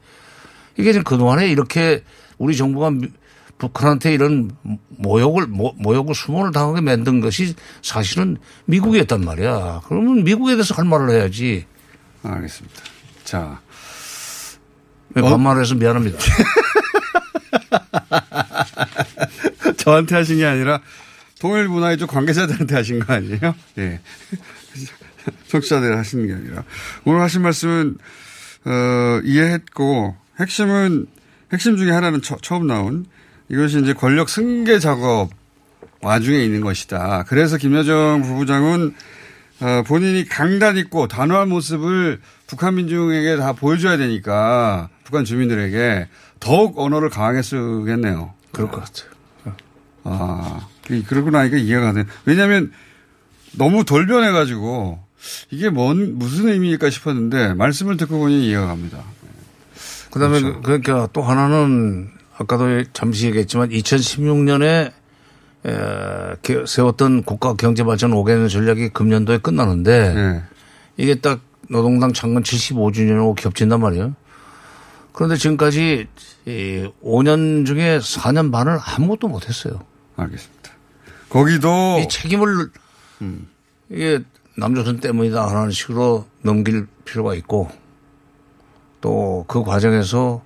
이게 0.78 0.92
지금 0.92 1.04
그동안에 1.04 1.48
이렇게 1.50 2.02
우리 2.38 2.56
정부가 2.56 2.90
미- 2.90 3.08
북한한테 3.58 4.14
이런 4.14 4.50
모욕을 4.88 5.46
모- 5.48 5.74
모욕을 5.76 6.14
수모를 6.14 6.50
당하게 6.52 6.80
만든 6.80 7.20
것이 7.20 7.54
사실은 7.82 8.38
미국이었단 8.64 9.22
말이야. 9.22 9.82
그러면 9.86 10.24
미국에 10.24 10.54
대해서 10.54 10.74
할 10.74 10.86
말을 10.86 11.10
해야지. 11.10 11.66
알겠습니다. 12.22 12.76
자. 13.24 13.60
왜 15.14 15.22
어? 15.22 15.30
반말해서 15.30 15.74
미안합니다. 15.74 16.18
저한테 19.76 20.14
하신 20.14 20.38
게 20.38 20.46
아니라 20.46 20.80
통일 21.40 21.68
문화의 21.68 21.96
쪽 21.98 22.10
관계자들한테 22.10 22.74
하신 22.74 23.00
거 23.00 23.14
아니에요? 23.14 23.54
예. 23.78 24.00
청취자들 25.48 25.96
하시는 25.96 26.26
게 26.26 26.34
아니라. 26.34 26.64
오늘 27.04 27.20
하신 27.20 27.42
말씀은, 27.42 27.98
어, 28.64 29.20
이해했고, 29.24 30.16
핵심은, 30.38 31.06
핵심 31.52 31.76
중에 31.76 31.90
하나는 31.90 32.22
처, 32.22 32.36
처음 32.40 32.66
나온 32.66 33.06
이것이 33.48 33.80
이제 33.80 33.92
권력 33.92 34.28
승계 34.28 34.78
작업 34.78 35.30
와중에 36.00 36.42
있는 36.42 36.60
것이다. 36.60 37.24
그래서 37.26 37.56
김여정 37.56 38.22
부부장은 38.22 38.94
어, 39.60 39.82
본인이 39.86 40.26
강단 40.26 40.78
있고 40.78 41.06
단호한 41.08 41.48
모습을 41.48 42.20
북한 42.50 42.74
민중에게 42.74 43.36
다 43.36 43.52
보여줘야 43.52 43.96
되니까 43.96 44.88
북한 45.04 45.24
주민들에게 45.24 46.08
더욱 46.40 46.78
언어를 46.78 47.08
강하게 47.08 47.42
쓰겠네요. 47.42 48.34
그럴 48.52 48.68
것 48.70 48.82
같아요. 48.84 49.10
아, 50.02 50.66
그- 50.86 51.04
그러고 51.04 51.30
나니까 51.30 51.56
이해가 51.58 51.92
돼. 51.92 52.04
왜냐하면 52.24 52.72
너무 53.56 53.84
돌변해가지고 53.84 54.98
이게 55.50 55.68
뭔 55.70 56.18
무슨 56.18 56.48
의미일까 56.48 56.90
싶었는데 56.90 57.54
말씀을 57.54 57.96
듣고 57.96 58.18
보니 58.18 58.46
이해가 58.48 58.66
갑니다. 58.66 58.98
그다음에 60.10 60.40
그렇죠. 60.40 60.56
그- 60.56 60.62
그러니까 60.80 61.08
또 61.12 61.22
하나는 61.22 62.08
아까도 62.36 62.82
잠시 62.92 63.26
얘기했지만 63.26 63.68
2016년에 63.68 64.92
에, 65.66 66.36
게- 66.42 66.64
세웠던 66.66 67.22
국가 67.24 67.54
경제 67.54 67.84
발전 67.84 68.10
5개년 68.12 68.48
전략이 68.48 68.88
금년도에 68.88 69.38
끝나는데 69.38 70.14
네. 70.14 70.42
이게 70.96 71.16
딱 71.16 71.40
노동당 71.70 72.12
창건 72.12 72.42
75주년하고 72.42 73.36
겹친단 73.36 73.80
말이에요. 73.80 74.14
그런데 75.12 75.36
지금까지 75.36 76.08
이 76.46 76.90
5년 77.02 77.64
중에 77.66 77.98
4년 77.98 78.50
반을 78.50 78.78
아무것도 78.82 79.28
못했어요. 79.28 79.80
알겠습니다. 80.16 80.70
거기도 81.28 82.00
이 82.00 82.08
책임을 82.08 82.70
이게 83.88 84.20
남조선 84.56 84.98
때문이다 85.00 85.48
하는 85.48 85.70
식으로 85.70 86.26
넘길 86.42 86.86
필요가 87.04 87.34
있고 87.34 87.70
또 89.00 89.44
그 89.48 89.62
과정에서 89.62 90.42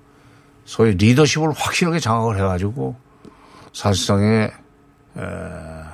소위 0.64 0.94
리더십을 0.94 1.52
확실하게 1.52 1.98
장악을 2.00 2.36
해가지고 2.38 2.96
사실상의 3.72 4.52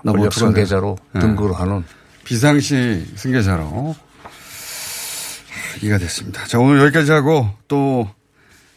권력. 0.05 0.33
승계자로 0.33 0.97
네. 1.13 1.21
등극을 1.21 1.55
하는 1.59 1.85
비상시 2.25 3.05
승계자로 3.17 3.95
이해가 5.83 5.99
됐습니다. 5.99 6.45
자 6.47 6.59
오늘 6.59 6.81
여기까지 6.81 7.13
하고 7.13 7.49
또 7.69 8.09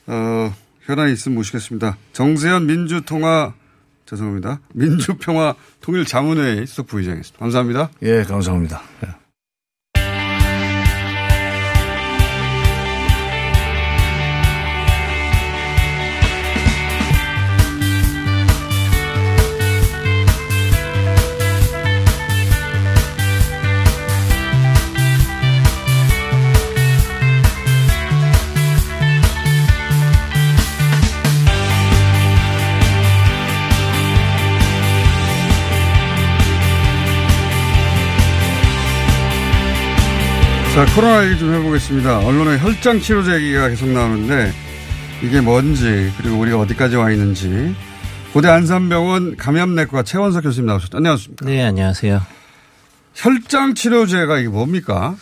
어, 0.08 0.54
현안이 0.82 1.14
있으면 1.14 1.36
모시겠습니다. 1.36 1.98
정세현 2.14 2.66
민주통화 2.68 3.54
죄송합니다. 4.06 4.60
민주평화 4.74 5.56
통일자문회의 5.82 6.68
수석 6.68 6.88
부의장이었습니다. 6.88 7.40
감사합니다. 7.40 7.90
예 8.04 8.24
감사합니다. 8.24 8.82
예. 9.06 9.23
자, 40.74 40.86
코로나 40.96 41.24
얘기 41.28 41.38
좀 41.38 41.54
해보겠습니다. 41.54 42.26
언론에 42.26 42.58
혈장 42.58 43.00
치료제 43.00 43.36
얘기가 43.36 43.70
계속 43.70 43.90
나오는데 43.90 44.52
이게 45.22 45.40
뭔지 45.40 46.12
그리고 46.18 46.38
우리가 46.40 46.60
어디까지 46.62 46.96
와 46.96 47.12
있는지 47.12 47.76
고대 48.34 48.48
안산병원 48.48 49.38
감염내과 49.38 50.02
최원석 50.02 50.44
교수님 50.44 50.66
나오셨다. 50.66 50.98
안녕하십니까. 50.98 51.46
네, 51.46 51.62
안녕하세요. 51.64 52.22
혈장 53.14 53.76
치료제가 53.76 54.40
이게 54.40 54.50
뭡니까? 54.50 55.16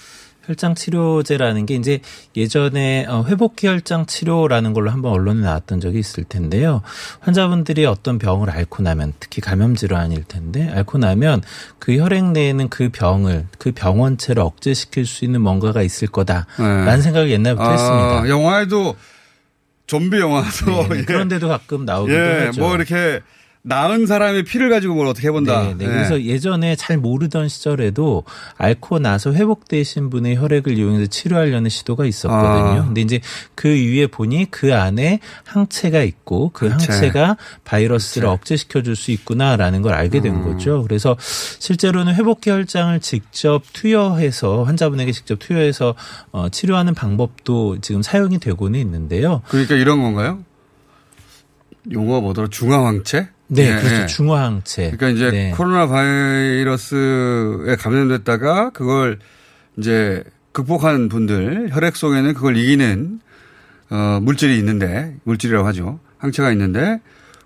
혈장 0.51 0.75
치료제라는 0.75 1.65
게 1.65 1.75
이제 1.75 1.99
예전에 2.35 3.05
어, 3.07 3.23
회복기 3.27 3.67
혈장 3.67 4.05
치료라는 4.05 4.73
걸로 4.73 4.91
한번 4.91 5.13
언론에 5.13 5.41
나왔던 5.41 5.79
적이 5.79 5.99
있을 5.99 6.23
텐데요. 6.25 6.81
환자분들이 7.21 7.85
어떤 7.85 8.19
병을 8.19 8.49
앓고 8.49 8.83
나면 8.83 9.13
특히 9.19 9.41
감염 9.41 9.75
질환일 9.75 10.25
텐데 10.25 10.69
앓고 10.69 10.97
나면 10.97 11.41
그 11.79 11.97
혈액 11.97 12.31
내에는 12.31 12.69
그 12.69 12.89
병을 12.89 13.47
그 13.57 13.71
병원체를 13.71 14.41
억제시킬 14.41 15.05
수 15.05 15.23
있는 15.25 15.41
뭔가가 15.41 15.81
있을 15.81 16.07
거다라는 16.09 16.85
네. 16.85 17.01
생각을 17.01 17.31
옛날부터 17.31 17.65
아, 17.65 17.71
했습니다. 17.71 18.29
영화에도 18.29 18.95
좀비 19.87 20.19
영화도 20.19 20.87
네, 20.89 20.99
예. 20.99 21.03
그런데도 21.03 21.47
가끔 21.47 21.85
나오기도 21.85 22.17
예, 22.17 22.45
하죠. 22.47 22.61
뭐 22.61 22.75
이렇게 22.75 23.21
나은 23.63 24.07
사람의 24.07 24.43
피를 24.43 24.71
가지고 24.71 24.95
뭘 24.95 25.05
어떻게 25.07 25.27
해본다. 25.27 25.61
네, 25.61 25.73
네. 25.77 25.85
예. 25.85 25.87
그래서 25.87 26.21
예전에 26.23 26.75
잘 26.75 26.97
모르던 26.97 27.47
시절에도 27.47 28.23
앓고 28.57 28.97
나서 28.97 29.33
회복되신 29.33 30.09
분의 30.09 30.37
혈액을 30.37 30.77
이용해서 30.79 31.05
치료하려는 31.05 31.69
시도가 31.69 32.05
있었거든요. 32.05 32.81
아. 32.81 32.85
근데 32.85 33.01
이제 33.01 33.19
그 33.53 33.69
위에 33.69 34.07
보니 34.07 34.47
그 34.49 34.73
안에 34.73 35.19
항체가 35.45 36.01
있고 36.01 36.49
그 36.53 36.69
항체. 36.69 36.91
항체가 36.91 37.37
바이러스를 37.63 38.27
억제시켜 38.27 38.81
줄 38.81 38.95
수 38.95 39.11
있구나라는 39.11 39.81
걸 39.81 39.93
알게 39.93 40.21
된 40.21 40.35
음. 40.35 40.43
거죠. 40.43 40.81
그래서 40.83 41.15
실제로는 41.19 42.15
회복기 42.15 42.49
혈장을 42.49 42.99
직접 42.99 43.61
투여해서 43.73 44.63
환자분에게 44.63 45.11
직접 45.11 45.37
투여해서 45.39 45.95
어, 46.31 46.49
치료하는 46.49 46.93
방법도 46.93 47.79
지금 47.81 48.01
사용이 48.01 48.39
되고는 48.39 48.79
있는데요. 48.79 49.41
그러니까 49.47 49.75
이런 49.75 50.01
건가요? 50.01 50.39
용어가 51.91 52.19
뭐더라? 52.21 52.47
중화항체? 52.51 53.29
네, 53.53 53.67
예, 53.69 53.75
그렇죠. 53.75 54.01
예. 54.03 54.05
중화항체. 54.05 54.91
그러니까 54.91 55.09
이제 55.09 55.29
네. 55.29 55.51
코로나 55.51 55.85
바이러스에 55.87 57.75
감염됐다가 57.77 58.69
그걸 58.69 59.19
이제 59.77 60.23
극복한 60.53 61.09
분들 61.09 61.69
혈액 61.71 61.95
속에는 61.97 62.33
그걸 62.33 62.55
이기는 62.55 63.19
어, 63.89 64.19
물질이 64.21 64.57
있는데 64.57 65.15
물질이라고 65.23 65.67
하죠. 65.67 65.99
항체가 66.17 66.51
있는데 66.53 67.01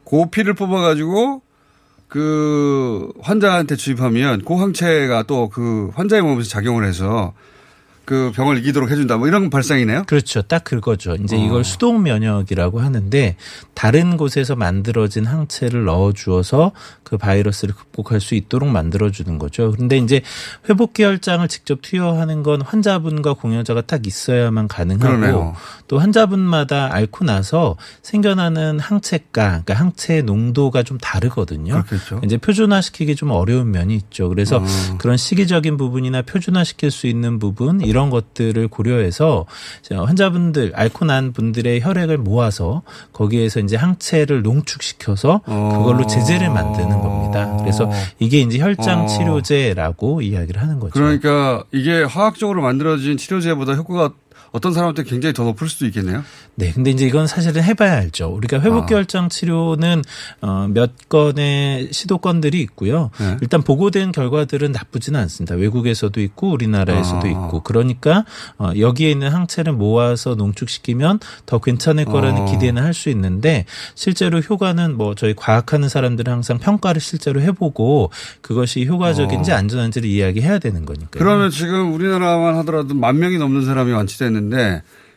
그 0.08 0.30
피를 0.30 0.54
뽑아 0.54 0.80
가지고 0.82 1.42
그 2.08 3.12
환자한테 3.22 3.76
주입하면 3.76 4.44
그 4.46 4.54
항체가 4.54 5.24
또 5.24 5.50
그 5.50 5.90
환자의 5.96 6.22
몸에서 6.22 6.48
작용을 6.50 6.86
해서 6.86 7.34
그 8.06 8.32
병을 8.36 8.60
이기도록 8.60 8.92
해준다. 8.92 9.18
뭐 9.18 9.28
이런 9.28 9.50
발상이네요. 9.50 10.04
그렇죠. 10.06 10.42
딱 10.44 10.64
그거죠. 10.64 11.16
이제 11.16 11.36
어. 11.36 11.40
이걸 11.40 11.64
수동 11.64 12.04
면역이라고 12.04 12.80
하는데 12.80 13.36
다른 13.74 14.16
곳에서 14.18 14.56
만들어진 14.56 15.26
항체를 15.26 15.86
넣어 15.86 16.14
주어서 16.14 16.72
그 17.04 17.18
바이러스를 17.18 17.74
극복할 17.76 18.22
수 18.22 18.36
있도록 18.36 18.70
만들어 18.70 19.12
주는 19.12 19.38
거죠. 19.40 19.72
그런데 19.72 19.98
이제 19.98 20.22
회복 20.70 20.94
기 20.94 21.04
혈장을 21.04 21.48
직접 21.48 21.82
투여하는 21.82 22.44
건 22.44 22.62
환자분과 22.62 23.34
공여자가 23.34 23.82
딱 23.82 24.08
있어야만 24.08 24.68
가능하고 24.68 25.18
그러네요. 25.18 25.56
또 25.88 26.00
환자분마다 26.00 26.94
앓고 26.94 27.26
나서 27.26 27.76
생겨나는 28.02 28.80
항체가 28.80 29.26
그러니까 29.34 29.74
항체의 29.74 30.24
농도가 30.24 30.84
좀 30.84 30.98
다르거든요. 30.98 31.74
그렇겠죠. 31.74 32.22
이제 32.24 32.38
표준화시키기 32.38 33.16
좀 33.16 33.32
어려운 33.32 33.72
면이 33.72 33.96
있죠. 33.96 34.30
그래서 34.30 34.58
어. 34.58 34.98
그런 34.98 35.18
시기적인 35.18 35.78
부분이나 35.78 36.22
표준화시킬 36.22 36.92
수 36.92 37.08
있는 37.08 37.40
부분 37.40 37.82
이런 37.96 38.10
것들을 38.10 38.68
고려해서 38.68 39.46
환자분들 39.90 40.74
앓고 40.76 41.06
난 41.06 41.32
분들의 41.32 41.80
혈액을 41.80 42.18
모아서 42.18 42.82
거기에서 43.14 43.62
이제 43.62 43.78
항체를 43.78 44.42
농축시켜서 44.42 45.40
그걸로 45.46 46.06
제제를 46.06 46.50
만드는 46.50 47.00
겁니다. 47.00 47.56
그래서 47.62 47.90
이게 48.20 48.42
이제 48.42 48.60
혈장 48.60 49.06
어. 49.06 49.08
치료제라고 49.08 50.22
이야기를 50.22 50.62
하는 50.62 50.82
거죠. 50.82 50.92
그러니까 50.92 51.64
이게 51.72 52.04
화학적으로 52.04 52.62
만들어진 52.62 53.16
치료제보다 53.16 53.76
효과가 53.76 54.12
어떤 54.56 54.74
사람한테 54.74 55.04
굉장히 55.04 55.34
더 55.34 55.44
높을 55.44 55.68
수도 55.68 55.86
있겠네요. 55.86 56.24
네, 56.56 56.72
근데 56.72 56.92
이제 56.92 57.06
이건 57.06 57.28
사실은 57.28 57.62
해봐야 57.62 57.98
알죠. 57.98 58.28
우리가 58.28 58.62
회복결장 58.62 59.28
치료는 59.28 60.02
어, 60.42 60.68
몇 60.70 60.92
건의 61.10 61.90
시도건들이 61.92 62.62
있고요. 62.62 63.12
네. 63.20 63.36
일단 63.42 63.62
보고된 63.64 64.14
결과들은 64.14 64.72
나쁘지는 64.72 65.20
않습니다. 65.20 65.56
외국에서도 65.56 66.22
있고 66.22 66.52
우리나라에서도 66.52 67.28
아. 67.28 67.30
있고 67.30 67.64
그러니까 67.64 68.24
어, 68.58 68.72
여기에 68.80 69.12
있는 69.12 69.30
항체를 69.30 69.74
모아서 69.74 70.36
농축시키면 70.36 71.20
더 71.46 71.60
괜찮을 71.60 72.06
거라는 72.06 72.44
어. 72.44 72.46
기대는 72.46 72.82
할 72.82 72.96
수 72.96 73.10
있는데 73.10 73.66
실제로 73.94 74.40
효과는 74.40 74.96
뭐 74.96 75.16
저희 75.16 75.34
과학하는 75.36 75.90
사람들은 75.90 76.32
항상 76.32 76.60
평가를 76.60 77.02
실제로 77.02 77.42
해보고 77.42 78.10
그것이 78.40 78.86
효과적인지 78.86 79.52
어. 79.52 79.56
안전한지를 79.56 80.08
이야기해야 80.08 80.60
되는 80.60 80.86
거니까요. 80.86 81.10
그러면 81.12 81.50
지금 81.50 81.94
우리나라만 81.94 82.56
하더라도 82.60 82.94
만 82.96 83.20
명이 83.20 83.38
넘는 83.38 83.66
사람이 83.66 83.92
완치됐는데 83.92 84.45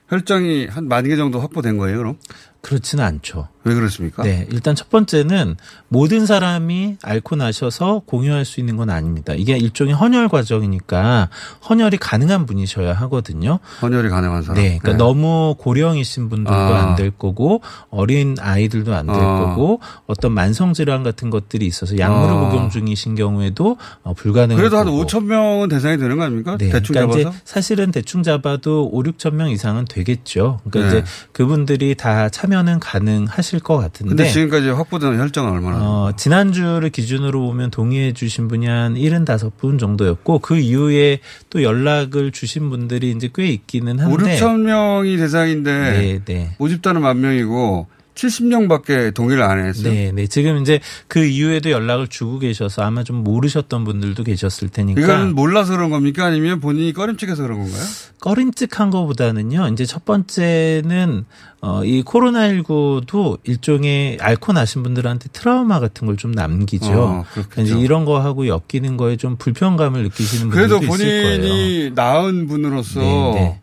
혈장이 0.08 0.66
한 0.66 0.84
만 0.88 1.04
개 1.04 1.16
정도 1.16 1.40
확보된 1.40 1.76
거예요, 1.76 1.98
그럼? 1.98 2.16
그렇지는 2.62 3.04
않죠. 3.04 3.48
왜 3.68 3.74
그렇습니까? 3.74 4.22
네, 4.22 4.46
일단 4.50 4.74
첫 4.74 4.88
번째는 4.88 5.56
모든 5.88 6.24
사람이 6.24 6.96
앓고 7.02 7.36
나셔서 7.36 8.02
공유할 8.06 8.46
수 8.46 8.60
있는 8.60 8.76
건 8.76 8.88
아닙니다. 8.88 9.34
이게 9.36 9.58
일종의 9.58 9.94
헌혈 9.94 10.28
과정이니까 10.28 11.28
헌혈이 11.68 11.98
가능한 11.98 12.46
분이셔야 12.46 12.94
하거든요. 12.94 13.58
헌혈이 13.82 14.08
가능한 14.08 14.42
사람. 14.42 14.62
네, 14.62 14.78
그러니까 14.80 15.04
너무 15.04 15.54
고령이신 15.58 16.30
분들도 16.30 16.56
아. 16.56 16.88
안될 16.88 17.10
거고 17.12 17.60
어린 17.90 18.36
아이들도 18.40 18.94
안될 18.94 19.14
아. 19.14 19.40
거고 19.40 19.80
어떤 20.06 20.32
만성 20.32 20.72
질환 20.72 21.02
같은 21.02 21.28
것들이 21.28 21.66
있어서 21.66 21.98
약물을 21.98 22.34
아. 22.34 22.48
복용 22.48 22.70
중이신 22.70 23.14
경우에도 23.14 23.76
어, 24.02 24.14
불가능한 24.14 24.56
그래도 24.56 24.78
한 24.78 24.86
거고. 24.86 25.04
5천 25.04 25.24
명은 25.24 25.68
대상이 25.68 25.98
되는 25.98 26.16
거 26.16 26.24
아닙니까? 26.24 26.56
네, 26.56 26.70
대충 26.70 26.94
그러니까 26.94 27.18
잡아서? 27.18 27.28
이제 27.28 27.42
사실은 27.44 27.90
대충 27.92 28.22
잡아도 28.22 28.88
5, 28.92 29.02
6천 29.02 29.34
명 29.34 29.50
이상은 29.50 29.84
되겠죠. 29.84 30.60
그러니까 30.70 30.94
네. 30.94 31.00
이제 31.00 31.10
그분들이 31.32 31.94
다 31.94 32.30
참여는 32.30 32.80
가능하실 32.80 33.57
것 33.60 33.76
같은데. 33.76 34.08
근데 34.08 34.28
지금까지 34.28 34.68
확보된 34.68 35.18
혈장은 35.18 35.50
얼마나? 35.50 35.78
어, 35.80 36.12
지난주를 36.16 36.90
기준으로 36.90 37.40
보면 37.40 37.70
동의해 37.70 38.12
주신 38.12 38.48
분이 38.48 38.66
한 38.66 38.94
75분 38.94 39.78
정도였고 39.78 40.40
그 40.40 40.58
이후에 40.58 41.20
또 41.50 41.62
연락을 41.62 42.32
주신 42.32 42.70
분들이 42.70 43.10
이제 43.10 43.30
꽤 43.34 43.48
있기는 43.48 43.98
5, 43.98 44.02
한데 44.02 44.38
6천 44.38 44.60
명이 44.60 45.16
대상인데 45.16 45.72
네, 45.72 46.20
네. 46.24 46.54
모집단은 46.58 47.00
만 47.00 47.20
명이고 47.20 47.86
70명밖에 48.18 49.14
동의를 49.14 49.42
안 49.42 49.64
했어요. 49.64 49.92
네, 49.92 50.12
네. 50.12 50.26
지금 50.26 50.60
이제 50.60 50.80
그 51.06 51.24
이후에도 51.24 51.70
연락을 51.70 52.08
주고 52.08 52.38
계셔서 52.38 52.82
아마 52.82 53.04
좀 53.04 53.22
모르셨던 53.24 53.84
분들도 53.84 54.24
계셨을 54.24 54.68
테니까. 54.68 55.00
이건 55.00 55.34
몰라서 55.34 55.72
그런 55.74 55.88
겁니까? 55.90 56.26
아니면 56.26 56.60
본인이 56.60 56.92
꺼림칙해서 56.92 57.42
그런 57.42 57.60
건가요? 57.60 57.82
꺼림칙한 58.20 58.90
것보다는요. 58.90 59.68
이제 59.68 59.86
첫 59.86 60.04
번째는 60.04 61.24
어, 61.60 61.84
이 61.84 62.02
코로나19도 62.04 63.38
일종의 63.44 64.18
앓고 64.20 64.52
나신 64.52 64.82
분들한테 64.82 65.28
트라우마 65.32 65.80
같은 65.80 66.06
걸 66.06 66.18
좀 66.18 66.32
남기죠. 66.32 66.92
어, 66.92 67.24
그러니까 67.30 67.62
이제 67.62 67.78
이런 67.78 68.04
거하고 68.04 68.48
엮이는 68.48 68.96
거에 68.96 69.16
좀 69.16 69.36
불편감을 69.36 70.02
느끼시는 70.02 70.50
그래도 70.50 70.80
분들도 70.80 70.94
있을 71.04 71.22
거예요. 71.22 71.38
본인이 71.40 71.90
나은 71.94 72.48
분으로서 72.48 73.00
네, 73.00 73.60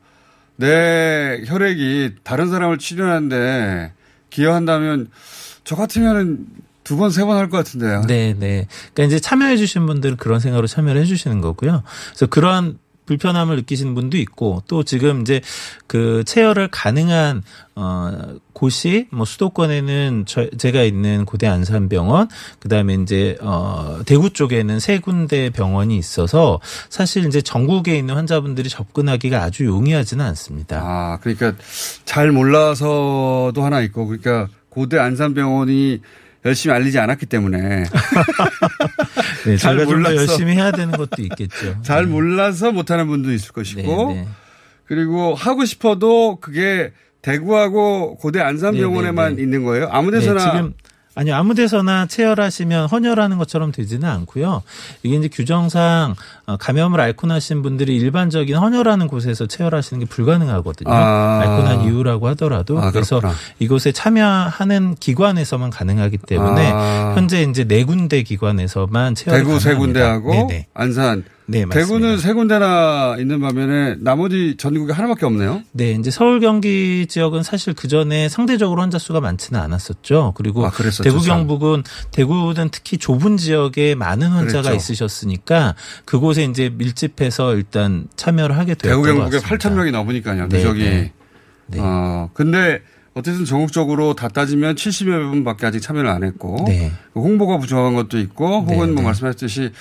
내 0.55 1.41
혈액이 1.45 2.11
다른 2.23 2.49
사람을 2.49 2.77
치료하는데 2.77 3.91
기여한다면 4.35 5.09
저 5.63 5.75
같으면은 5.75 6.45
두 6.83 6.97
번, 6.97 7.09
세 7.09 7.25
번 7.25 7.37
할 7.37 7.49
것 7.49 7.57
같은데요. 7.57 8.03
네, 8.07 8.35
네. 8.37 8.67
그러니까 8.93 9.03
이제 9.05 9.19
참여해 9.19 9.57
주신 9.57 9.87
분들은 9.87 10.17
그런 10.17 10.39
생각으로 10.39 10.67
참여를 10.67 11.01
해 11.01 11.05
주시는 11.05 11.41
거고요. 11.41 11.81
그래서 12.09 12.27
그러한 12.27 12.77
불편함을 13.05 13.55
느끼시는 13.57 13.95
분도 13.95 14.17
있고 14.17 14.63
또 14.67 14.83
지금 14.83 15.21
이제 15.21 15.41
그 15.87 16.23
체열을 16.25 16.69
가능한 16.69 17.43
어 17.75 18.35
곳이 18.53 19.07
뭐 19.11 19.25
수도권에는 19.25 20.23
저 20.27 20.49
제가 20.51 20.83
있는 20.83 21.25
고대 21.25 21.47
안산병원 21.47 22.29
그다음에 22.59 22.95
이제 22.95 23.37
어 23.41 23.99
대구 24.05 24.29
쪽에는 24.29 24.79
세 24.79 24.99
군데 24.99 25.49
병원이 25.49 25.97
있어서 25.97 26.59
사실 26.89 27.25
이제 27.25 27.41
전국에 27.41 27.97
있는 27.97 28.15
환자분들이 28.15 28.69
접근하기가 28.69 29.41
아주 29.43 29.65
용이하지는 29.65 30.23
않습니다. 30.25 30.81
아, 30.81 31.19
그러니까 31.21 31.53
잘 32.05 32.31
몰라서도 32.31 33.53
하나 33.57 33.81
있고 33.81 34.07
그러니까 34.07 34.47
고대 34.69 34.97
안산병원이 34.97 36.01
열심히 36.45 36.75
알리지 36.75 36.99
않았기 36.99 37.25
때문에 37.25 37.85
네, 39.45 39.57
잘 39.57 39.75
몰라서. 39.85 40.15
열심히 40.15 40.53
해야 40.53 40.71
되는 40.71 40.91
것도 40.95 41.21
있겠죠. 41.21 41.81
잘 41.83 42.05
몰라서 42.05 42.71
못하는 42.71 43.07
분도 43.07 43.31
있을 43.31 43.51
것이고 43.51 43.81
네, 44.13 44.13
네. 44.21 44.27
그리고 44.85 45.33
하고 45.35 45.65
싶어도 45.65 46.37
그게 46.39 46.91
대구하고 47.21 48.17
고대 48.17 48.39
안산병원에만 48.39 49.29
네, 49.29 49.29
네, 49.29 49.35
네. 49.37 49.41
있는 49.43 49.63
거예요. 49.63 49.87
아무데서나 49.91 50.61
네, 50.61 50.69
아니요 51.15 51.35
아무데서나 51.35 52.05
체열하시면 52.07 52.87
헌혈하는 52.87 53.37
것처럼 53.37 53.71
되지는 53.71 54.07
않고요. 54.07 54.61
이게 55.01 55.15
이제 55.15 55.29
규정상 55.29 56.13
어, 56.44 56.44
감염을 56.59 56.99
앓고 57.01 57.27
나신 57.27 57.61
분들이 57.61 57.95
일반적인 57.95 58.55
헌혈하는 58.55 59.07
곳에서 59.07 59.47
체열하시는 59.47 59.99
게 60.01 60.05
불가능하거든요. 60.05 60.93
아. 60.93 61.39
앓고 61.41 61.63
난 61.63 61.81
이후라고 61.87 62.27
하더라도 62.29 62.79
아, 62.79 62.91
그래서. 62.91 63.21
이곳에 63.59 63.91
참여하는 63.91 64.95
기관에서만 64.99 65.69
가능하기 65.69 66.17
때문에 66.19 66.71
아. 66.73 67.13
현재 67.15 67.41
이제 67.43 67.63
네 67.63 67.83
군데 67.83 68.23
기관에서만 68.23 69.15
체열 69.15 69.39
대구 69.39 69.59
세 69.59 69.75
군데하고 69.75 70.31
네네. 70.31 70.67
안산 70.73 71.23
네, 71.47 71.63
맞습니다. 71.63 71.75
대구는 71.79 72.17
세 72.17 72.33
군데나 72.33 73.17
있는 73.19 73.39
반면에 73.39 73.97
나머지 73.99 74.55
전국에 74.57 74.93
하나밖에 74.93 75.27
없네요. 75.27 75.61
네, 75.73 75.91
이제 75.91 76.09
서울 76.09 76.39
경기 76.39 77.05
지역은 77.07 77.43
사실 77.43 77.73
그 77.73 77.87
전에 77.87 78.29
상대적으로 78.29 78.81
환자 78.81 78.97
수가 78.97 79.21
많지는 79.21 79.59
않았었죠. 79.59 80.33
그리고 80.35 80.65
아, 80.65 80.71
대구 81.03 81.21
참. 81.21 81.45
경북은 81.45 81.83
대구는 82.11 82.69
특히 82.71 82.97
좁은 82.97 83.37
지역에 83.37 83.93
많은 83.93 84.29
환자가 84.29 84.69
그랬죠. 84.69 84.75
있으셨으니까 84.75 85.75
그곳 86.05 86.34
에 86.37 86.43
이제 86.45 86.69
밀집해서 86.69 87.55
일단 87.55 88.07
참여를 88.15 88.57
하게 88.57 88.75
되었던 88.75 89.03
경북에 89.03 89.39
같습니다. 89.39 89.69
8천 89.69 89.73
명이 89.73 89.91
넘으니까요. 89.91 90.47
네, 90.47 90.57
누적이. 90.57 90.83
네. 90.83 91.13
네. 91.67 91.79
어, 91.79 92.29
근데 92.33 92.81
어쨌든 93.15 93.45
전국적으로 93.45 94.13
다 94.13 94.27
따지면 94.27 94.75
70여 94.75 95.31
분밖에 95.31 95.65
아직 95.65 95.79
참여를 95.79 96.09
안 96.09 96.23
했고 96.23 96.57
네. 96.67 96.91
홍보가 97.15 97.59
부족한 97.59 97.95
것도 97.95 98.19
있고 98.19 98.61
혹은 98.61 98.87
네, 98.87 98.93
뭐 98.93 98.95
네. 98.95 99.01
말씀하셨듯이 99.03 99.71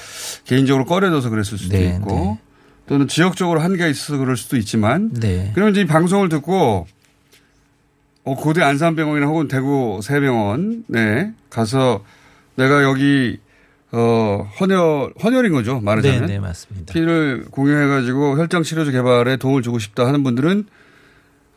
개인적으로 0.44 0.84
꺼려져서 0.84 1.30
그랬을 1.30 1.59
수도 1.59 1.76
네, 1.76 1.96
있고 1.96 2.38
또는 2.86 3.09
지역적으로 3.09 3.61
한계가 3.61 3.88
있어서 3.88 4.18
그럴 4.18 4.36
수도 4.36 4.57
있지만 4.57 5.12
네. 5.14 5.50
그러면 5.55 5.72
이제 5.72 5.80
이 5.80 5.86
방송을 5.86 6.28
듣고 6.28 6.86
어, 8.24 8.34
고대 8.36 8.62
안산병원이나 8.62 9.26
혹은 9.26 9.48
대구 9.48 10.00
새병원 10.02 10.84
네 10.86 11.32
가서 11.50 12.05
내가 12.55 12.84
여기 12.84 13.38
어 13.97 14.49
헌혈 14.61 15.14
헌혈인 15.22 15.53
거죠 15.53 15.74
네, 15.74 15.80
말하자면 15.82 16.26
네, 16.26 16.38
맞습니다. 16.40 16.92
피를 16.92 17.45
공유해가지고 17.51 18.38
혈장 18.38 18.64
치료제 18.64 18.90
개발에 18.90 19.36
도움을 19.36 19.62
주고 19.62 19.78
싶다 19.78 20.07
하는 20.07 20.24
분들은 20.24 20.66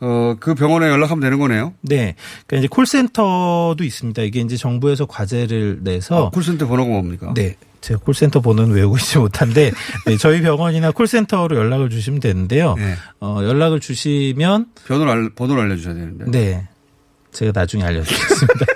어, 0.00 0.36
그 0.38 0.54
병원에 0.54 0.86
연락하면 0.88 1.20
되는 1.20 1.40
거네요. 1.40 1.74
네. 1.80 2.14
그러니까 2.46 2.56
이제 2.58 2.68
콜센터도 2.68 3.82
있습니다. 3.82 4.22
이게 4.22 4.40
이제 4.40 4.56
정부에서 4.56 5.06
과제를 5.06 5.80
내서 5.82 6.26
아, 6.26 6.30
콜센터 6.30 6.68
번호가 6.68 6.88
뭡니까? 6.90 7.32
네. 7.34 7.56
제가 7.80 8.00
콜센터 8.00 8.40
번호는 8.40 8.74
외우고 8.74 8.96
있지 8.96 9.18
못한데 9.18 9.72
네, 10.06 10.16
저희 10.16 10.40
병원이나 10.40 10.92
콜센터로 10.92 11.56
연락을 11.56 11.90
주시면 11.90 12.20
되는데요. 12.20 12.74
네. 12.76 12.94
어, 13.20 13.40
연락을 13.42 13.80
주시면 13.80 14.66
번호를, 14.86 15.12
알, 15.12 15.30
번호를 15.30 15.64
알려 15.64 15.76
주셔야 15.76 15.94
되는데. 15.94 16.30
네. 16.30 16.68
제가 17.32 17.52
나중에 17.54 17.84
알려드리겠습니다. 17.84 18.66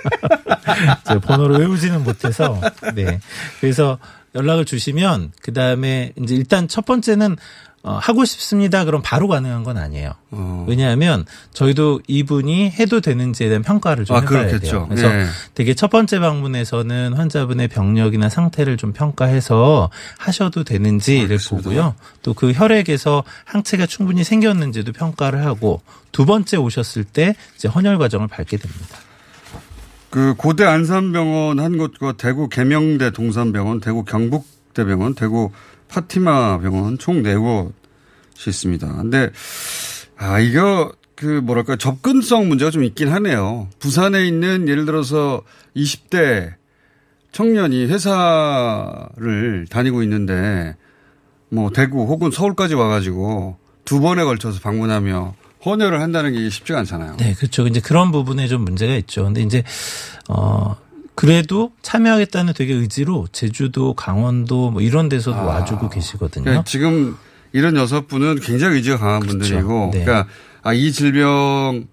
제가 1.07 1.19
번호를 1.19 1.59
외우지는 1.59 2.03
못해서. 2.03 2.59
네. 2.95 3.19
그래서 3.59 3.97
연락을 4.35 4.65
주시면 4.65 5.31
그 5.41 5.53
다음에 5.53 6.13
이제 6.21 6.35
일단 6.35 6.67
첫 6.67 6.85
번째는 6.85 7.37
어, 7.85 7.99
하고 8.01 8.23
싶습니다. 8.23 8.85
그럼 8.85 9.01
바로 9.03 9.27
가능한 9.27 9.63
건 9.63 9.77
아니에요. 9.77 10.13
어. 10.31 10.65
왜냐하면 10.69 11.25
저희도 11.51 12.01
이분이 12.07 12.69
해도 12.71 13.01
되는지에 13.01 13.49
대한 13.49 13.61
평가를 13.61 14.05
좀 14.05 14.15
아, 14.15 14.21
해봐야 14.21 14.47
그렇겠죠. 14.47 14.71
돼요. 14.71 14.85
그래서 14.87 15.09
네. 15.09 15.25
되게 15.53 15.73
첫 15.73 15.89
번째 15.89 16.19
방문에서는 16.19 17.11
환자분의 17.13 17.67
병력이나 17.67 18.29
상태를 18.29 18.77
좀 18.77 18.93
평가해서 18.93 19.89
하셔도 20.17 20.63
되는지를 20.63 21.37
보고요. 21.49 21.95
또 22.21 22.33
그 22.33 22.53
혈액에서 22.53 23.23
항체가 23.45 23.85
충분히 23.85 24.23
생겼는지도 24.23 24.93
평가를 24.93 25.45
하고 25.45 25.81
두 26.13 26.25
번째 26.25 26.57
오셨을 26.57 27.03
때 27.03 27.35
이제 27.55 27.67
헌혈 27.67 27.97
과정을 27.97 28.27
밟게 28.29 28.57
됩니다. 28.57 28.97
그 30.09 30.35
고대 30.37 30.63
안산병원 30.63 31.59
한 31.59 31.77
곳과 31.77 32.13
대구 32.13 32.47
계명대 32.47 33.11
동산병원, 33.11 33.79
대구 33.81 34.05
경북대병원, 34.05 35.15
대구 35.15 35.51
파티마 35.93 36.59
병원 36.59 36.97
총네 36.97 37.35
곳이 37.35 37.69
있습니다. 38.47 38.95
근데 38.97 39.29
아 40.17 40.39
이거 40.39 40.91
그 41.15 41.25
뭐랄까 41.25 41.75
접근성 41.75 42.49
문제가 42.49 42.71
좀 42.71 42.83
있긴 42.83 43.09
하네요. 43.09 43.67
부산에 43.79 44.25
있는 44.25 44.67
예를 44.67 44.85
들어서 44.85 45.43
20대 45.75 46.55
청년이 47.31 47.85
회사를 47.85 49.67
다니고 49.69 50.03
있는데 50.03 50.75
뭐 51.49 51.69
대구 51.69 52.05
혹은 52.05 52.31
서울까지 52.31 52.73
와가지고 52.73 53.57
두 53.85 53.99
번에 53.99 54.23
걸쳐서 54.23 54.59
방문하며 54.61 55.35
헌혈을 55.65 56.01
한다는 56.01 56.33
게 56.33 56.49
쉽지가 56.49 56.79
않잖아요. 56.79 57.17
네, 57.17 57.33
그렇죠. 57.35 57.67
이제 57.67 57.79
그런 57.79 58.11
부분에 58.11 58.47
좀 58.47 58.63
문제가 58.63 58.95
있죠. 58.95 59.23
근데 59.25 59.41
이제 59.41 59.63
어 60.27 60.75
그래도 61.15 61.71
참여하겠다는 61.81 62.53
되게 62.53 62.73
의지로 62.73 63.27
제주도, 63.31 63.93
강원도 63.93 64.71
뭐 64.71 64.81
이런 64.81 65.09
데서도 65.09 65.37
아. 65.37 65.43
와주고 65.43 65.89
계시거든요. 65.89 66.43
그러니까 66.43 66.63
지금 66.65 67.15
이런 67.51 67.75
여섯 67.77 68.07
분은 68.07 68.39
굉장히 68.41 68.77
의지가 68.77 68.97
강한 68.97 69.19
그렇죠. 69.21 69.37
분들이고, 69.39 69.89
네. 69.93 70.03
그러니까 70.05 70.27
아, 70.63 70.73
이 70.73 70.91
질병 70.91 71.85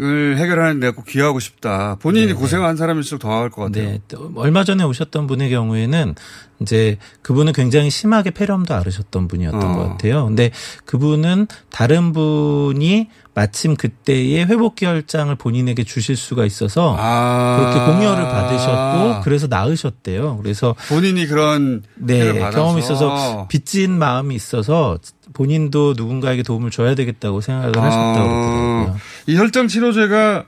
을 0.00 0.38
해결하는 0.38 0.80
데 0.80 0.90
꼭 0.90 1.04
기여하고 1.04 1.38
싶다. 1.38 1.94
본인이 2.00 2.32
고생한 2.32 2.76
사람일수록 2.76 3.20
더 3.22 3.30
할 3.30 3.48
것 3.48 3.62
같아요. 3.62 3.90
네, 3.90 4.00
또 4.08 4.32
얼마 4.34 4.64
전에 4.64 4.82
오셨던 4.82 5.28
분의 5.28 5.50
경우에는 5.50 6.16
이제 6.60 6.98
그분은 7.22 7.52
굉장히 7.52 7.90
심하게 7.90 8.30
폐렴도 8.30 8.74
앓으셨던 8.74 9.28
분이었던 9.28 9.62
어. 9.62 9.76
것 9.76 9.88
같아요. 9.88 10.26
근데 10.26 10.50
그분은 10.84 11.46
다른 11.70 12.12
분이 12.12 13.08
마침 13.34 13.76
그때의 13.76 14.46
회복기 14.46 14.86
혈장을 14.86 15.34
본인에게 15.34 15.82
주실 15.82 16.16
수가 16.16 16.44
있어서 16.46 16.96
아. 16.98 17.56
그렇게 17.58 17.92
공여를 17.92 18.24
받으셨고 18.24 19.22
그래서 19.22 19.48
나으셨대요. 19.48 20.38
그래서 20.38 20.74
본인이 20.88 21.26
그런 21.26 21.82
네. 21.96 22.38
경험이 22.50 22.78
있어서 22.80 23.48
빚진 23.48 23.98
마음이 23.98 24.34
있어서 24.34 24.98
본인도 25.32 25.94
누군가에게 25.96 26.42
도움을 26.44 26.70
줘야 26.70 26.94
되겠다고 26.94 27.40
생각을 27.40 27.76
하셨다고 27.76 28.28
그러더라고요. 28.28 28.94
아, 28.94 28.96
이 29.26 29.36
혈장 29.36 29.66
치료제가 29.66 30.44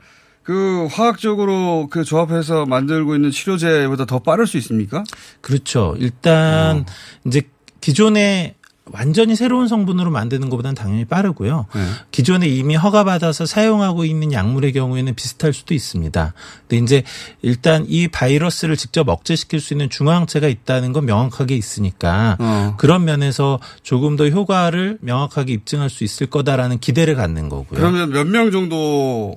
그 0.47 0.87
화학적으로 0.93 1.89
그 1.91 2.05
조합해서 2.05 2.67
만들고 2.67 3.17
있는 3.17 3.33
치료제보다 3.33 4.05
더 4.05 4.21
빠를 4.21 4.47
수 4.47 4.57
있습니까? 4.59 5.03
그렇죠. 5.41 5.97
일단 5.99 6.79
어. 6.79 6.85
이제 7.27 7.43
기존에 7.81 8.55
완전히 8.93 9.35
새로운 9.35 9.67
성분으로 9.67 10.13
만드는 10.13 10.49
것보다는 10.49 10.77
당연히 10.77 11.05
빠르고요. 11.05 11.67
네. 11.75 11.81
기존에 12.13 12.47
이미 12.47 12.77
허가받아서 12.77 13.45
사용하고 13.45 14.05
있는 14.05 14.33
약물의 14.33 14.73
경우에는 14.73 15.17
비슷할 15.17 15.53
수도 15.53 15.75
있습니다. 15.75 16.33
근데 16.69 16.77
이제 16.85 17.03
일단 17.43 17.85
이 17.89 18.07
바이러스를 18.07 18.77
직접 18.77 19.09
억제시킬 19.09 19.59
수 19.61 19.75
있는 19.75 19.91
중화항체가 19.91 20.47
있다는 20.47 20.93
건 20.93 21.07
명확하게 21.07 21.57
있으니까 21.57 22.37
어. 22.39 22.75
그런 22.79 23.05
면에서 23.05 23.59
조금 23.83 24.15
더 24.15 24.29
효과를 24.29 24.99
명확하게 25.01 25.53
입증할 25.55 25.91
수 25.91 26.05
있을 26.05 26.29
거다라는 26.29 26.79
기대를 26.79 27.17
갖는 27.17 27.49
거고요. 27.49 27.81
그러면 27.81 28.11
몇 28.11 28.29
명 28.29 28.53
정도 28.53 29.35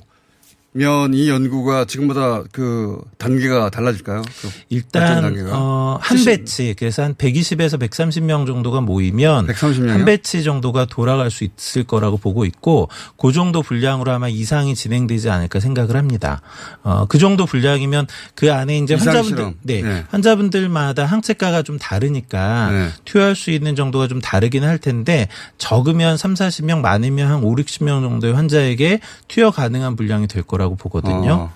면이 0.71 1.29
연구가 1.29 1.85
지금보다 1.85 2.43
그 2.51 3.01
단계가 3.17 3.71
달라질까요? 3.71 4.21
그 4.21 4.49
일단 4.69 5.21
단계가? 5.21 5.51
어, 5.53 5.97
한 5.99 6.17
70 6.17 6.25
배치 6.25 6.75
그래서 6.77 7.03
한 7.03 7.15
120에서 7.15 7.79
130명 7.79 8.45
정도가 8.45 8.79
모이면 8.81 9.47
130 9.47 9.83
명이요? 9.83 9.97
한 9.97 10.05
배치 10.05 10.43
정도가 10.43 10.85
돌아갈 10.85 11.31
수 11.31 11.43
있을 11.43 11.83
거라고 11.85 12.17
보고 12.17 12.45
있고 12.45 12.87
그 13.17 13.31
정도 13.31 13.63
분량으로 13.63 14.11
아마 14.11 14.29
이상이 14.29 14.75
진행되지 14.75 15.29
않을까 15.31 15.59
생각을 15.59 15.95
합니다. 15.95 16.41
어, 16.83 17.07
그 17.09 17.17
정도 17.17 17.47
분량이면 17.47 18.05
그 18.35 18.53
안에 18.53 18.77
이제 18.77 18.93
환자분들. 18.93 19.53
네, 19.63 19.81
네. 19.81 20.05
환자분들마다 20.09 21.05
항체가가 21.05 21.63
좀 21.63 21.79
다르니까 21.79 22.71
네. 22.71 22.89
투여할 23.05 23.35
수 23.35 23.49
있는 23.49 23.75
정도가 23.75 24.07
좀 24.07 24.21
다르긴 24.21 24.63
할 24.63 24.77
텐데 24.77 25.29
적으면 25.57 26.15
3, 26.15 26.35
40명 26.35 26.81
많으면 26.81 27.31
한 27.31 27.43
5, 27.43 27.55
60명 27.55 28.01
정도의 28.01 28.33
환자에게 28.33 28.99
투여 29.27 29.49
가능한 29.49 29.95
분량이 29.95 30.27
될 30.27 30.43
거라고 30.43 30.58
보거든요. 30.67 31.31
어. 31.33 31.53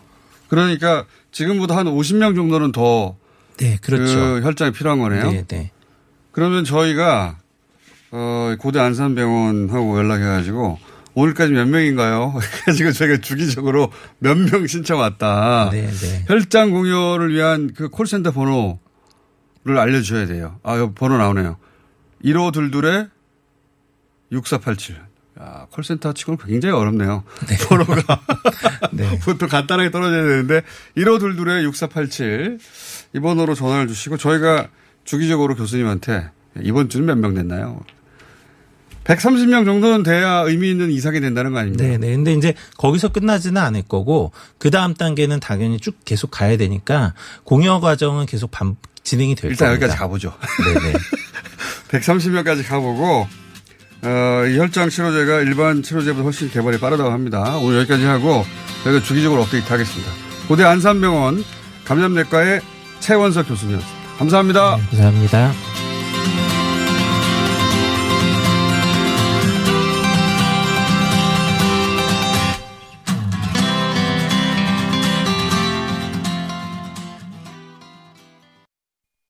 그러니까 0.47 1.05
지금보다 1.31 1.75
한 1.75 1.87
50명 1.87 2.35
정도는 2.35 2.71
더 2.71 3.15
네, 3.57 3.77
그렇죠. 3.81 4.15
그 4.15 4.41
혈장이 4.43 4.71
필요한 4.71 4.99
거네요. 4.99 5.31
네, 5.31 5.43
네. 5.47 5.71
그러면 6.31 6.63
저희가 6.63 7.37
어, 8.11 8.55
고대 8.59 8.79
안산병원하고 8.79 9.97
연락해가지고 9.97 10.79
오늘까지 11.15 11.51
몇 11.53 11.67
명인가요? 11.67 12.33
그래가지고 12.37 12.91
저희가 12.91 13.17
주기적으로 13.21 13.91
몇 14.19 14.37
명 14.37 14.65
신청 14.67 14.99
왔다. 14.99 15.69
네, 15.71 15.87
네. 15.87 16.25
혈장 16.27 16.71
공여를 16.71 17.33
위한 17.33 17.71
그 17.75 17.89
콜센터 17.89 18.31
번호를 18.31 18.77
알려주셔야 19.65 20.25
돼요. 20.27 20.59
아, 20.63 20.89
번호 20.95 21.17
나오네요. 21.17 21.57
1522에 22.25 23.09
6487. 24.31 24.99
야, 25.41 25.65
콜센터 25.71 26.13
치고는 26.13 26.37
굉장히 26.45 26.75
어렵네요. 26.75 27.23
번호가. 27.67 28.21
네. 28.93 29.19
보통 29.19 29.49
간단하게 29.49 29.89
떨어져야 29.91 30.21
되는데 30.23 30.61
1522에 30.97 31.63
6487. 31.63 32.59
이 33.15 33.19
번호로 33.19 33.55
전화를 33.55 33.87
주시고 33.87 34.17
저희가 34.17 34.67
주기적으로 35.05 35.55
교수님한테 35.55 36.29
이번 36.61 36.89
주는 36.89 37.05
몇 37.05 37.15
명 37.17 37.33
됐나요? 37.33 37.81
130명 39.05 39.65
정도는 39.65 40.03
돼야 40.03 40.41
의미 40.45 40.69
있는 40.71 40.89
이상이 40.89 41.19
된다는 41.19 41.51
거 41.51 41.59
아닙니까? 41.59 41.83
네, 41.83 41.97
네. 41.97 42.15
근데 42.15 42.33
이제 42.33 42.53
거기서 42.77 43.09
끝나지는 43.09 43.61
않을 43.61 43.81
거고 43.81 44.31
그 44.59 44.71
다음 44.71 44.93
단계는 44.93 45.41
당연히 45.41 45.77
쭉 45.79 45.95
계속 46.05 46.31
가야 46.31 46.55
되니까 46.55 47.13
공여 47.43 47.81
과정은 47.81 48.27
계속 48.27 48.49
반, 48.51 48.77
진행이 49.03 49.35
될 49.35 49.51
일단 49.51 49.67
겁니다. 49.69 49.87
여기까지 49.87 49.99
가보죠. 49.99 50.33
네, 50.63 50.91
네. 50.91 50.93
130명까지 51.99 52.65
가보고 52.65 53.27
어, 54.05 54.45
이 54.45 54.57
혈장 54.57 54.89
치료제가 54.89 55.39
일반 55.41 55.81
치료제보다 55.81 56.23
훨씬 56.23 56.49
개발이 56.49 56.79
빠르다고 56.79 57.11
합니다. 57.11 57.57
오늘 57.57 57.79
여기까지 57.79 58.03
하고 58.05 58.45
저희가 58.83 59.01
주기적으로 59.01 59.41
업데이트 59.41 59.71
하겠습니다. 59.71 60.11
고대 60.47 60.63
안산병원 60.63 61.43
감염내과의 61.85 62.61
최원석 62.99 63.47
교수님이었습니다. 63.47 64.17
감사합니다. 64.17 64.77
감사합니다. 64.91 65.92